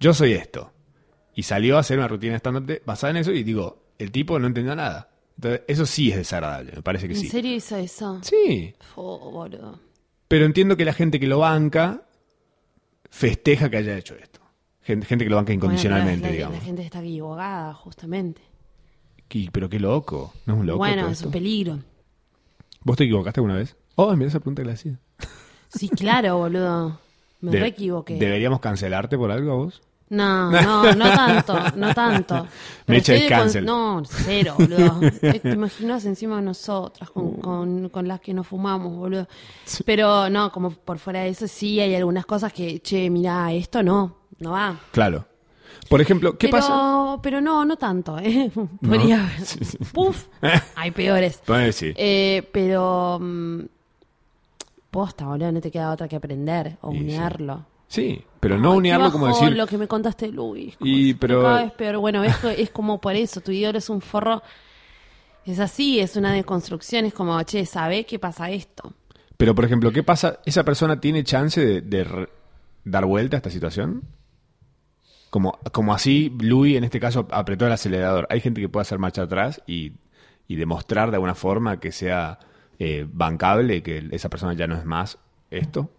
[0.00, 0.72] yo soy esto.
[1.34, 4.38] Y salió a hacer una rutina de stand-up basada en eso y digo, el tipo
[4.40, 5.08] no entendió nada.
[5.36, 7.28] Entonces, eso sí es desagradable, me parece que ¿En sí.
[7.28, 8.18] serio hizo eso?
[8.22, 9.80] Sí, Oh, boludo.
[10.32, 12.04] Pero entiendo que la gente que lo banca
[13.10, 14.40] festeja que haya hecho esto.
[14.80, 16.58] Gente, gente que lo banca incondicionalmente, Bueno, digamos.
[16.58, 18.40] La gente está equivocada, justamente.
[19.52, 20.78] Pero qué loco, no es un loco.
[20.78, 21.80] bueno, es un peligro.
[22.80, 23.76] ¿Vos te equivocaste alguna vez?
[23.94, 24.98] Oh, mira esa pregunta que le hacía.
[25.68, 26.98] Sí, claro, boludo.
[27.42, 28.14] Me De- re equivoqué.
[28.16, 29.82] ¿Deberíamos cancelarte por algo a vos?
[30.12, 32.46] No, no, no tanto, no tanto.
[32.86, 33.64] Es de con- cancel.
[33.64, 35.00] No, cero, boludo.
[35.22, 39.26] Eh, Te imaginas encima de nosotras, con, con, con las que nos fumamos, boludo.
[39.86, 43.82] Pero no, como por fuera de eso, sí hay algunas cosas que, che, mira, esto
[43.82, 44.78] no, no va.
[44.90, 45.24] Claro.
[45.88, 47.18] Por ejemplo, ¿qué pero, pasa?
[47.22, 48.50] Pero no, no tanto, ¿eh?
[48.82, 49.46] Podría haber.
[49.94, 50.26] Puf,
[50.76, 51.40] hay peores.
[51.46, 51.92] Pues sí.
[51.96, 53.18] Eh, pero.
[53.18, 53.60] mm,
[54.90, 56.98] posta, boludo, no te queda otra que aprender o sí.
[56.98, 57.06] Sí,
[58.40, 59.56] pero no qué como decir...
[59.56, 60.76] lo que me contaste, Luis.
[60.80, 61.98] Y, pero- cada vez peor.
[61.98, 64.42] Bueno, es, es como por eso, tu ídolo es un forro.
[65.44, 68.94] Es así, es una deconstrucción, es como, che, ¿sabe qué pasa esto?
[69.36, 70.38] Pero, por ejemplo, ¿qué pasa?
[70.46, 72.28] ¿Esa persona tiene chance de,
[72.84, 74.02] dar vuelta a esta situación?
[75.30, 78.26] Como, como así, Louis en este caso apretó el acelerador.
[78.30, 79.94] Hay gente que puede hacer marcha atrás y,
[80.46, 82.38] y demostrar de alguna forma que sea
[82.78, 85.18] eh, bancable, que esa persona ya no es más
[85.50, 85.90] esto.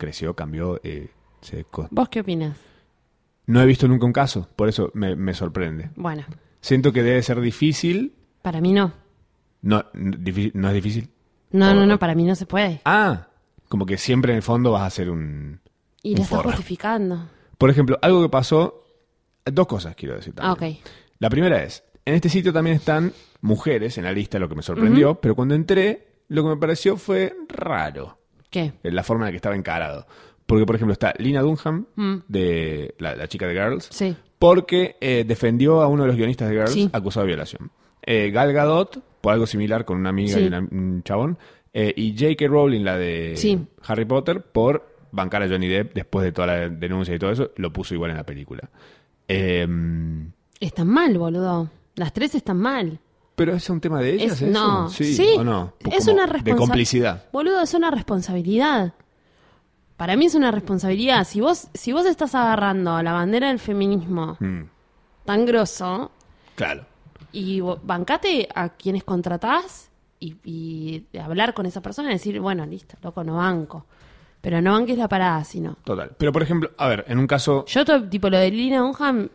[0.00, 1.10] Creció, cambió, eh,
[1.42, 1.66] se...
[1.90, 2.56] ¿Vos qué opinas?
[3.44, 5.90] No he visto nunca un caso, por eso me, me sorprende.
[5.94, 6.24] Bueno,
[6.62, 8.14] Siento que debe ser difícil.
[8.40, 8.94] para mí no.
[9.60, 11.10] No, n- difí- no es difícil.
[11.50, 12.80] No, O- no, no, para mí no se puede.
[12.86, 13.28] Ah,
[13.68, 15.60] como que siempre en el fondo vas a hacer un...
[16.02, 17.28] Y un lo estás justificando.
[17.58, 18.84] Por ejemplo, algo que pasó...
[19.44, 20.78] Dos cosas quiero decir Ah, también.
[20.80, 20.90] ok.
[21.18, 24.62] La primera es, en este sitio también están mujeres en la lista, lo que me
[24.62, 28.18] sorprendió, pero cuando entré, lo que me pareció fue raro,
[28.50, 28.72] ¿Qué?
[28.82, 30.06] en la forma en la que estaba encarado.
[30.46, 32.16] Porque, por ejemplo, está Lina Dunham, Mm.
[32.26, 34.16] de la, la chica de Girls, Sí.
[34.38, 36.90] porque eh, defendió a uno de los guionistas de Girls Sí.
[36.92, 37.70] acusado de violación.
[38.02, 40.40] Eh, Gal Gadot, por algo similar con una amiga Sí.
[40.44, 41.38] y una- un chabón.
[41.72, 42.48] Eh, y J.K.
[42.48, 43.36] Rowling, la de.
[43.86, 47.52] Harry Potter, por bancar a Johnny Depp después de toda la denuncia y todo eso,
[47.56, 48.68] lo puso igual en la película.
[49.28, 51.70] Em, Están mal, boludo.
[51.94, 52.98] Las tres están mal.
[53.40, 54.52] Pero es un tema de ellas, Es- eso?
[54.52, 55.72] no, sí, sí, o no.
[55.90, 57.24] es una de responsa- complicidad.
[57.32, 58.92] Boludo, es una responsabilidad.
[59.96, 61.26] Para mí es una responsabilidad.
[61.26, 64.64] Si vos, si vos estás agarrando la bandera del feminismo Mm,
[65.24, 66.10] tan grosso
[66.54, 66.84] claro.
[67.32, 72.96] y bancate a quienes contratás y, y hablar con esa persona y decir, bueno, listo,
[73.02, 73.86] loco, no banco.
[74.42, 75.76] Pero no banques la parada, sino.
[75.82, 76.12] Total.
[76.18, 77.64] Pero, por ejemplo, a ver, en un caso...
[77.66, 79.30] Yo, tipo, lo de Lina Dunham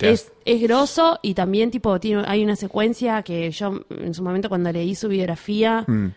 [0.00, 4.48] es, es grosso y también, tipo, tiene, hay una secuencia que yo, en su momento,
[4.48, 6.08] cuando leí su biografía, mm,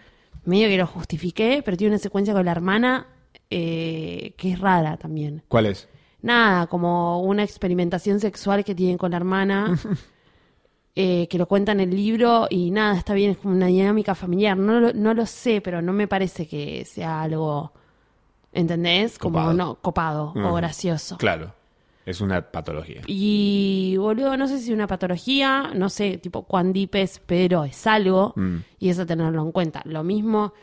[0.46, 3.08] medio que lo justifiqué, pero tiene una secuencia con la hermana
[3.50, 5.44] eh, que es rara también.
[5.48, 5.88] ¿Cuál es?
[6.22, 9.78] Nada, como una experimentación sexual que tienen con la hermana,
[10.96, 14.16] eh, que lo cuenta en el libro y nada, está bien, es como una dinámica
[14.16, 14.58] familiar.
[14.58, 17.74] No lo, no lo sé, pero no me parece que sea algo,
[18.52, 19.20] ¿entendés?
[19.20, 19.54] Como Copado.
[19.54, 21.18] no, copado o gracioso.
[21.18, 21.54] Claro.
[22.06, 23.02] Es una patología.
[23.08, 27.64] Y, boludo, no sé si es una patología, no sé, tipo, cuán deep es, pero
[27.64, 28.58] es algo, Mm.
[28.80, 29.82] y eso tenerlo en cuenta.
[29.86, 30.54] Lo mismo,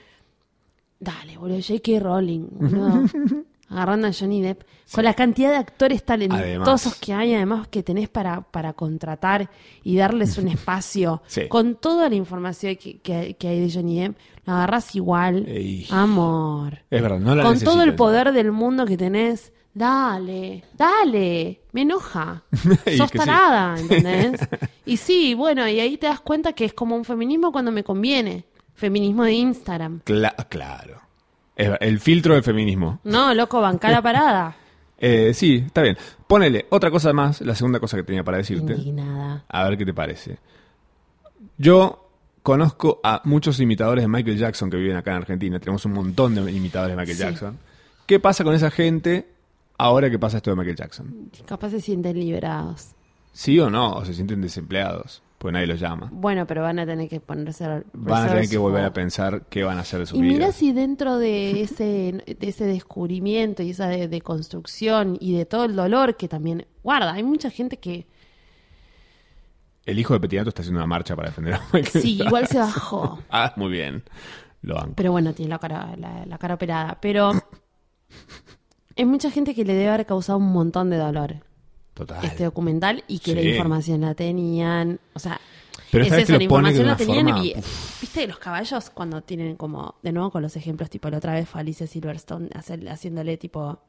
[0.98, 1.98] dale, boludo, J.K.
[2.00, 3.02] Rowling, boludo,
[3.70, 4.62] agarrando a Johnny Depp,
[4.92, 6.98] con la cantidad de actores talentosos Además.
[7.00, 9.48] que hay, además que tenés para, para contratar
[9.84, 11.48] y darles un espacio, Sí.
[11.48, 15.86] con toda la información que, que- que hay de Johnny Depp, lo agarrás igual, Ey.
[15.90, 16.80] amor.
[16.90, 21.82] Es verdad, no la Con todo el poder del mundo que tenés, dale, dale, me
[21.82, 22.42] enoja.
[22.96, 23.18] Sos sí.
[23.18, 24.40] tarada, ¿entendés?
[24.86, 27.84] y sí, bueno, y ahí te das cuenta que es como un feminismo cuando me
[27.84, 28.44] conviene.
[28.74, 30.00] Feminismo de Instagram.
[30.04, 31.00] Cla- claro.
[31.56, 33.00] El filtro del feminismo.
[33.04, 34.56] No, loco, bancar la parada.
[35.02, 35.96] Eh, sí, está bien.
[36.26, 38.74] Ponele otra cosa más, la segunda cosa que tenía para decirte.
[38.74, 39.44] Indignada.
[39.48, 40.36] A ver qué te parece.
[41.56, 42.10] Yo
[42.42, 45.58] conozco a muchos imitadores de Michael Jackson que viven acá en Argentina.
[45.58, 47.22] Tenemos un montón de imitadores de Michael Sí.
[47.24, 47.58] Jackson.
[48.06, 49.26] ¿Qué pasa con esa gente
[49.84, 51.30] ahora que pasa esto de Michael Jackson?
[51.46, 52.90] Capaz se sienten liberados.
[53.32, 53.92] ¿Sí o no?
[53.94, 55.22] ¿O se sienten desempleados?
[55.38, 56.08] Pues nadie los llama.
[56.12, 59.46] Bueno, pero van a tener que ponerse a Van a tener que volver a pensar
[59.48, 60.52] qué van a hacer de su Y mira vida.
[60.52, 65.64] si dentro de ese, de ese descubrimiento y esa de, de construcción y de todo
[65.64, 68.06] el dolor que también guarda, hay mucha gente que
[69.86, 72.26] El hijo de Petinato está haciendo una marcha para defender a Michael sí, Jackson.
[72.26, 73.18] igual se bajó.
[73.30, 74.02] Ah, muy bien.
[74.60, 74.92] Lo banco.
[74.96, 76.98] Pero bueno, tiene la cara, la, la cara operada.
[77.00, 77.32] Pero
[79.00, 81.36] hay mucha gente que le debe haber causado un montón de dolor
[81.94, 82.24] Total.
[82.24, 85.00] este documental y que la información la tenían.
[85.14, 85.40] O sea,
[85.90, 87.54] Pero es eso, la información la tenían forma, y
[88.00, 91.48] viste los caballos cuando tienen como, de nuevo con los ejemplos, tipo la otra vez
[91.48, 93.80] fue Alicia Silverstone hacer- haciéndole tipo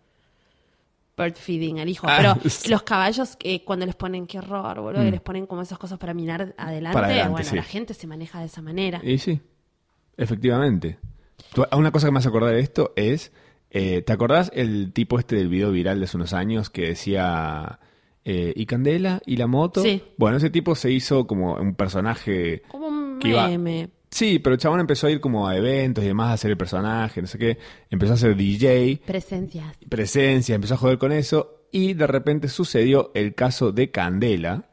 [1.18, 2.08] bird feeding al hijo.
[2.10, 2.70] Ah, Pero sí.
[2.70, 5.06] los caballos que cuando les ponen, qué horror, boludo, Mm.
[5.06, 7.56] que les ponen como esas cosas para mirar adelante, Para adelante, bueno, sí.
[7.56, 9.00] la gente se maneja de esa manera.
[9.04, 9.40] Y sí,
[10.18, 10.98] efectivamente.
[11.74, 13.32] Una cosa que me hace acordar de esto es,
[13.72, 17.80] eh, ¿te acordás el tipo este del video viral de hace unos años que decía,
[18.26, 19.22] eh, ¿y Candela?
[19.26, 19.82] ¿Y la moto?
[19.82, 20.04] Sí.
[20.18, 22.64] Bueno, ese tipo se hizo como un personaje...
[22.68, 23.90] Como un iba- meme.
[24.14, 26.58] Sí, pero el chabón empezó a ir como a eventos y demás a hacer el
[26.58, 27.58] personaje, no sé qué.
[27.90, 29.78] Empezó a ser DJ, Presencias.
[29.88, 34.66] presencia, empezó a joder con eso y de repente sucedió el caso de Candela.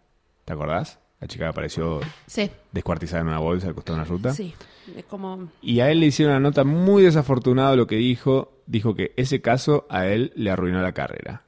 [0.45, 0.99] ¿Te acordás?
[1.21, 4.35] La chica apareció Sí, descuartizada en una bolsa al costado de una ruta.
[4.35, 4.53] sí.
[4.97, 5.51] Es como...
[5.63, 8.58] Y a él le hicieron una nota muy desafortunada lo que dijo.
[8.69, 11.43] Dijo que ese caso a él le arruinó la carrera.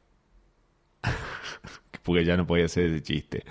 [2.03, 3.45] Porque ya no podía hacer ese chiste.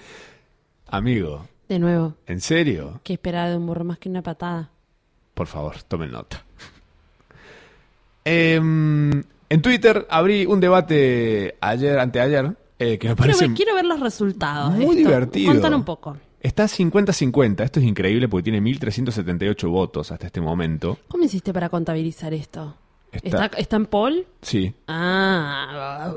[0.88, 3.00] Amigo, De nuevo, ¿en serio?
[3.04, 4.72] que esperar de un burro más que una patada.
[5.36, 6.44] Por favor, tomen nota.
[8.26, 13.76] Em, en Twitter abrí un debate ayer, anteayer, eh, que me Quiero parece ver, quiero
[13.76, 14.72] ver los resultados.
[14.74, 14.96] muy esto.
[14.98, 15.52] divertido.
[15.54, 16.18] Contan un poco.
[16.42, 17.64] Está 50-50.
[17.64, 20.98] Esto es increíble porque tiene 1378 votos hasta este momento.
[21.08, 22.76] ¿Cómo hiciste para contabilizar esto?
[23.12, 24.28] Está- ¿Está, ¿Está en Paul?
[24.42, 26.12] Sí, Ah,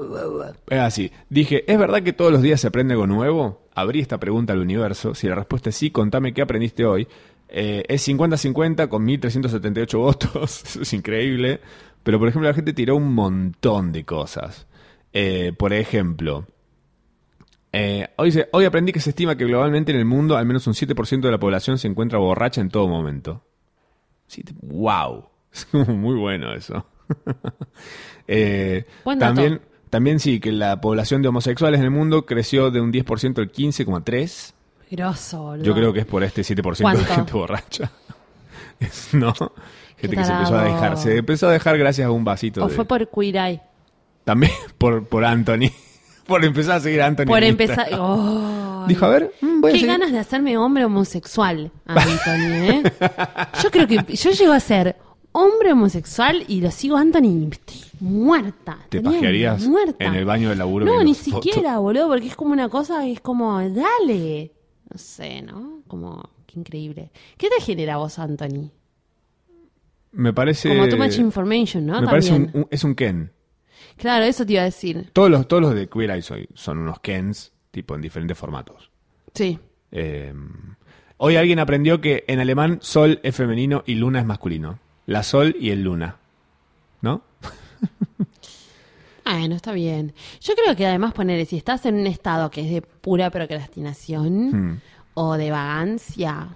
[0.69, 1.11] Es así.
[1.31, 3.63] Dije, ¿es verdad que todos los días se aprende algo nuevo?
[3.75, 5.15] Abrí esta pregunta al universo.
[5.15, 7.09] Si la respuesta es sí, contame qué aprendiste hoy.
[7.49, 10.63] Eh, es 50-50 con 1378 votos.
[10.67, 11.61] Eso es increíble.
[12.03, 14.67] Pero, por ejemplo, la gente tiró un montón de cosas.
[15.13, 16.47] Eh, por ejemplo,
[17.75, 20.67] Eh, hoy, se- hoy aprendí que se estima que globalmente en el mundo al menos
[20.67, 23.43] un 7% de la población se encuentra borracha en todo momento.
[24.61, 25.25] ¡Wow!
[25.53, 26.87] Es como muy bueno eso.
[28.29, 29.19] Eh, dato.
[29.19, 33.39] también, también sí, que la población de homosexuales en el mundo creció de un 10%
[33.39, 34.55] al 15,3%.
[34.91, 35.65] Grosso, boludo.
[35.65, 37.05] Yo creo que es por este 7% de ¿Cuánto?
[37.05, 37.91] gente borracha.
[39.13, 39.33] No,
[39.97, 40.97] gente que se empezó a dejar.
[40.99, 42.75] Se empezó a dejar gracias a un vasito O de...
[42.75, 43.61] fue por Eye.
[44.25, 45.71] También por, por Anthony.
[46.27, 47.27] por empezar a seguir a Anthony.
[47.27, 47.89] Por empezar.
[47.99, 49.93] Oh, Dijo, a ver, mm, voy a Qué seguir.
[49.99, 52.83] ganas de hacerme hombre homosexual, Anthony, ¿eh?
[53.63, 54.97] Yo creo que yo llego a ser
[55.33, 58.79] hombre homosexual y lo sigo Anthony estoy muerta.
[58.89, 60.05] ¿Te pajearías muerta.
[60.05, 60.85] en el baño del laburo?
[60.87, 64.53] No, ni siquiera, boludo, porque es como una cosa que es como, dale.
[64.91, 65.81] No sé, ¿no?
[65.89, 67.11] Como, qué increíble.
[67.37, 68.71] ¿Qué te genera vos, Anthony?
[70.13, 70.69] Me parece...
[70.69, 72.01] Como too much information, ¿no?
[72.01, 73.33] me parece un- es un Ken.
[73.97, 75.11] Claro, eso te iba a decir.
[75.13, 78.91] Todos los, todos los de Queer Eye soy- son unos Kens, tipo en diferentes formatos.
[79.35, 79.59] Sí.
[79.91, 80.35] Eh,
[81.17, 84.79] hoy alguien aprendió que en alemán sol es femenino y luna es masculino.
[85.07, 86.17] La sol y el luna.
[87.01, 87.23] ¿No?
[89.25, 90.15] Bueno, está bien.
[90.41, 94.51] Yo creo que además poner, si estás en un estado que es de pura procrastinación
[94.75, 94.81] Hmm.
[95.15, 96.49] o de vagancia,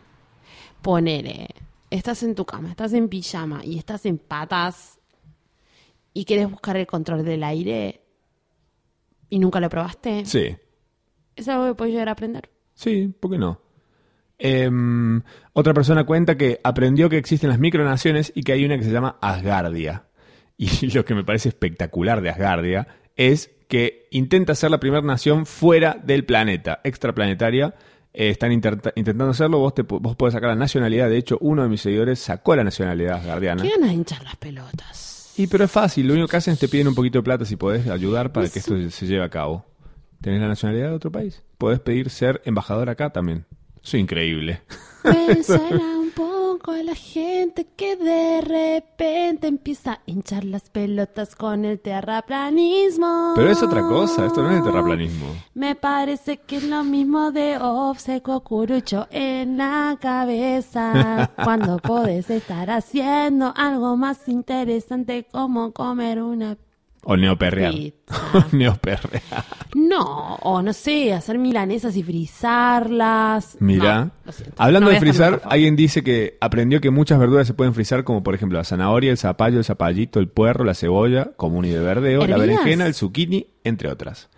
[0.82, 1.48] ponele,
[1.90, 4.98] estás en tu cama, estás en pijama y estás en patas
[6.12, 8.02] y quieres buscar el control del aire
[9.30, 10.56] y nunca lo probaste, Sí.
[11.36, 12.50] es algo que puedes llegar a aprender.
[12.74, 13.60] Sí, ¿por qué no?
[14.38, 15.22] Em,
[15.52, 18.90] otra persona cuenta que aprendió que existen las micronaciones y que hay una que se
[18.90, 20.04] llama Asgardia.
[20.58, 25.44] Y lo que me parece espectacular de Asgardia es que intenta ser la primera nación
[25.44, 27.74] fuera del planeta, extraplanetaria.
[28.14, 31.10] Eh, están intentando hacerlo, vos, te, vos podés sacar la nacionalidad.
[31.10, 33.62] De hecho, uno de mis seguidores sacó la nacionalidad asgardiana.
[33.62, 35.34] ¿Qué de hinchar las pelotas?
[35.36, 37.44] Y pero es fácil, lo único que hacen es te piden un poquito de plata
[37.44, 39.66] si podés ayudar para que esto se lleve a cabo.
[40.22, 41.42] ¿Tenés la nacionalidad de otro país?
[41.58, 43.44] Podés pedir ser embajador acá también.
[43.86, 44.62] Es increíble.
[45.04, 51.36] Me suena un poco a la gente que de repente empieza a hinchar las pelotas
[51.36, 53.34] con el terraplanismo.
[53.36, 55.26] Pero es otra cosa, esto no es el terraplanismo.
[55.54, 61.30] Me parece que es lo mismo de obseco curucho en la cabeza.
[61.44, 66.56] Cuando podés estar haciendo algo más interesante como comer una
[67.08, 67.72] O neoperrear.
[68.52, 69.22] neoperrear.
[69.76, 73.56] No, o no sé, hacer milanesas y frizarlas.
[73.60, 77.74] Mira, No, hablando No de frizar, alguien dice que aprendió que muchas verduras se pueden
[77.74, 81.64] frizar, como por ejemplo la zanahoria, el zapallo, el zapallito, el puerro, la cebolla, común
[81.64, 84.28] y de verdeo, la berenjena, el zucchini, entre otras.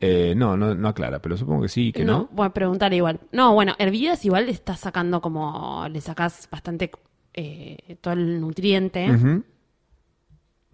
[0.00, 2.28] Eh, no, no, no aclara, pero supongo que sí, que no.
[2.32, 3.20] Voy a preguntar igual.
[3.32, 5.86] No, bueno, hervidas igual le estás sacando como.
[5.88, 6.90] Le sacas bastante.
[7.34, 9.10] eh, todo el nutriente.
[9.10, 9.42] Ujú.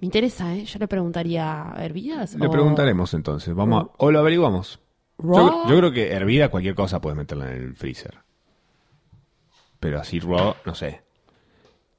[0.03, 0.65] Me interesa, ¿eh?
[0.65, 1.75] Yo le preguntaría.
[1.79, 2.35] ¿Hervidas?
[2.35, 4.81] Le o- preguntaremos entonces, vamos a- o lo averiguamos.
[5.23, 8.19] Yo, creo que hervida cualquier cosa puedes meterla en el freezer.
[9.79, 11.03] Pero así raw, no sé.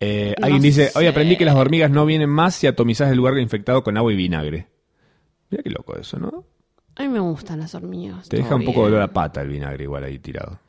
[0.02, 3.16] Eh, No alguien dice, hoy aprendí que las hormigas no vienen más si atomizás el
[3.16, 4.68] lugar infectado con agua y vinagre.
[5.50, 6.44] Mira qué loco eso, ¿no?
[6.98, 8.28] A mí me gustan las hormigas.
[8.28, 10.60] Te deja un poco de olor a pata el vinagre igual ahí tirado.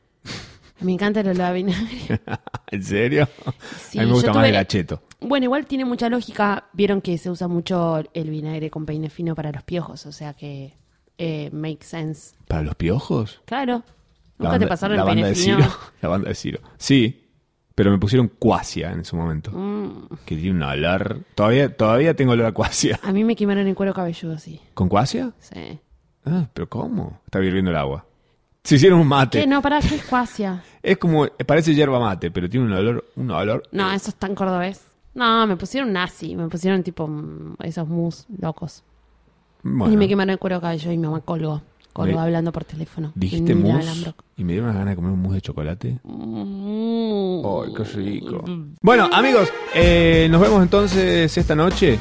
[0.79, 2.21] Me encanta el olor a vinagre.
[2.71, 3.27] ¿En serio?
[3.89, 5.01] Sí, a mí me gusta más tuve- el acheto.
[5.21, 6.65] Bueno, igual tiene mucha lógica.
[6.73, 10.05] Vieron que se usa mucho el vinagre con peine fino para los piojos.
[10.05, 10.73] O sea que.
[11.17, 12.35] Eh, make sense.
[12.47, 13.41] ¿Para los piojos?
[13.45, 13.83] Claro.
[14.37, 15.57] La ¿Nunca banda- te pasaron la el banda peine de fino?
[15.57, 15.71] Ciro.
[16.01, 16.59] La banda de Ciro.
[16.77, 17.23] Sí,
[17.73, 19.49] pero me pusieron cuasia en su momento.
[19.51, 20.07] Mm.
[20.25, 21.21] Que tiene un olor...
[21.35, 22.99] Todavía, todavía tengo olor a cuasia.
[23.03, 24.59] A mí me quemaron el cuero cabelludo, sí.
[24.73, 25.31] ¿Con cuasia?
[25.39, 25.79] Sí.
[26.25, 27.21] Ah, pero ¿cómo?
[27.25, 28.05] Está hirviendo el agua.
[28.65, 29.39] Se hicieron un mate.
[29.41, 29.47] ¿Qué?
[29.47, 30.61] No, para qué es cuasia.
[30.83, 33.63] Es como, parece yerba mate, pero tiene un olor, un olor.
[33.71, 34.81] No, eso es tan cordobés.
[35.13, 36.35] No, me pusieron nazi.
[36.35, 38.83] Me pusieron tipo mm, esos mus locos.
[39.63, 41.61] Bueno, Y me quemaron el cuero cabelludo y mi mamá colgó.
[41.93, 43.11] Colgó Me- hablando por teléfono.
[43.15, 45.99] dijiste mousse y me dieron unas ganas de comer un mousse de chocolate.
[46.03, 47.41] Mm.
[47.45, 48.43] ¡Ay, qué rico!
[48.81, 51.97] Bueno, amigos, eh, nos vemos entonces esta noche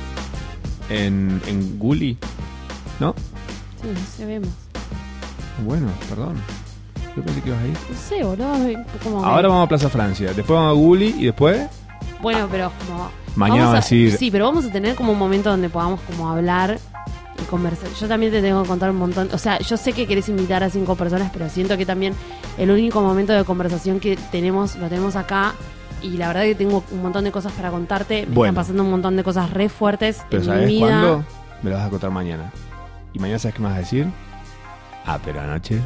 [0.90, 2.18] en, en Gully,
[3.00, 3.14] ¿no?
[3.80, 4.48] Sí, no sé, vemos.
[5.64, 6.36] Bueno, perdón.
[7.16, 7.72] Yo pensé que ibas a ir.
[7.90, 8.84] No sé, boludo.
[9.02, 11.68] Como Ahora vamos a Plaza Francia, después vamos a Gully y después...
[12.20, 13.10] Bueno, pero como...
[13.36, 16.00] Mañana vamos va a decir- Sí, pero vamos a tener como un momento donde podamos
[16.02, 16.78] como hablar
[17.40, 17.88] y conversar.
[18.00, 19.28] Yo también te tengo que contar un montón.
[19.32, 22.14] O sea, yo sé que querés invitar a cinco personas, pero siento que también
[22.58, 25.54] el único momento de conversación que tenemos, lo tenemos acá.
[26.02, 28.26] Y la verdad que tengo un montón de cosas para contarte.
[28.26, 28.50] Me Bueno.
[28.50, 30.86] están pasando un montón de cosas re fuertes Pero en mi ¿sabes vida.
[30.86, 31.24] cuándo?
[31.62, 32.52] Me lo vas a contar mañana.
[33.12, 34.06] ¿Y mañana sabes qué me vas a decir?
[35.06, 35.80] Ah, pero anoche.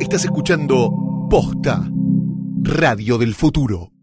[0.00, 0.90] Estás escuchando
[1.30, 1.88] Posta,
[2.62, 3.99] Radio del Futuro.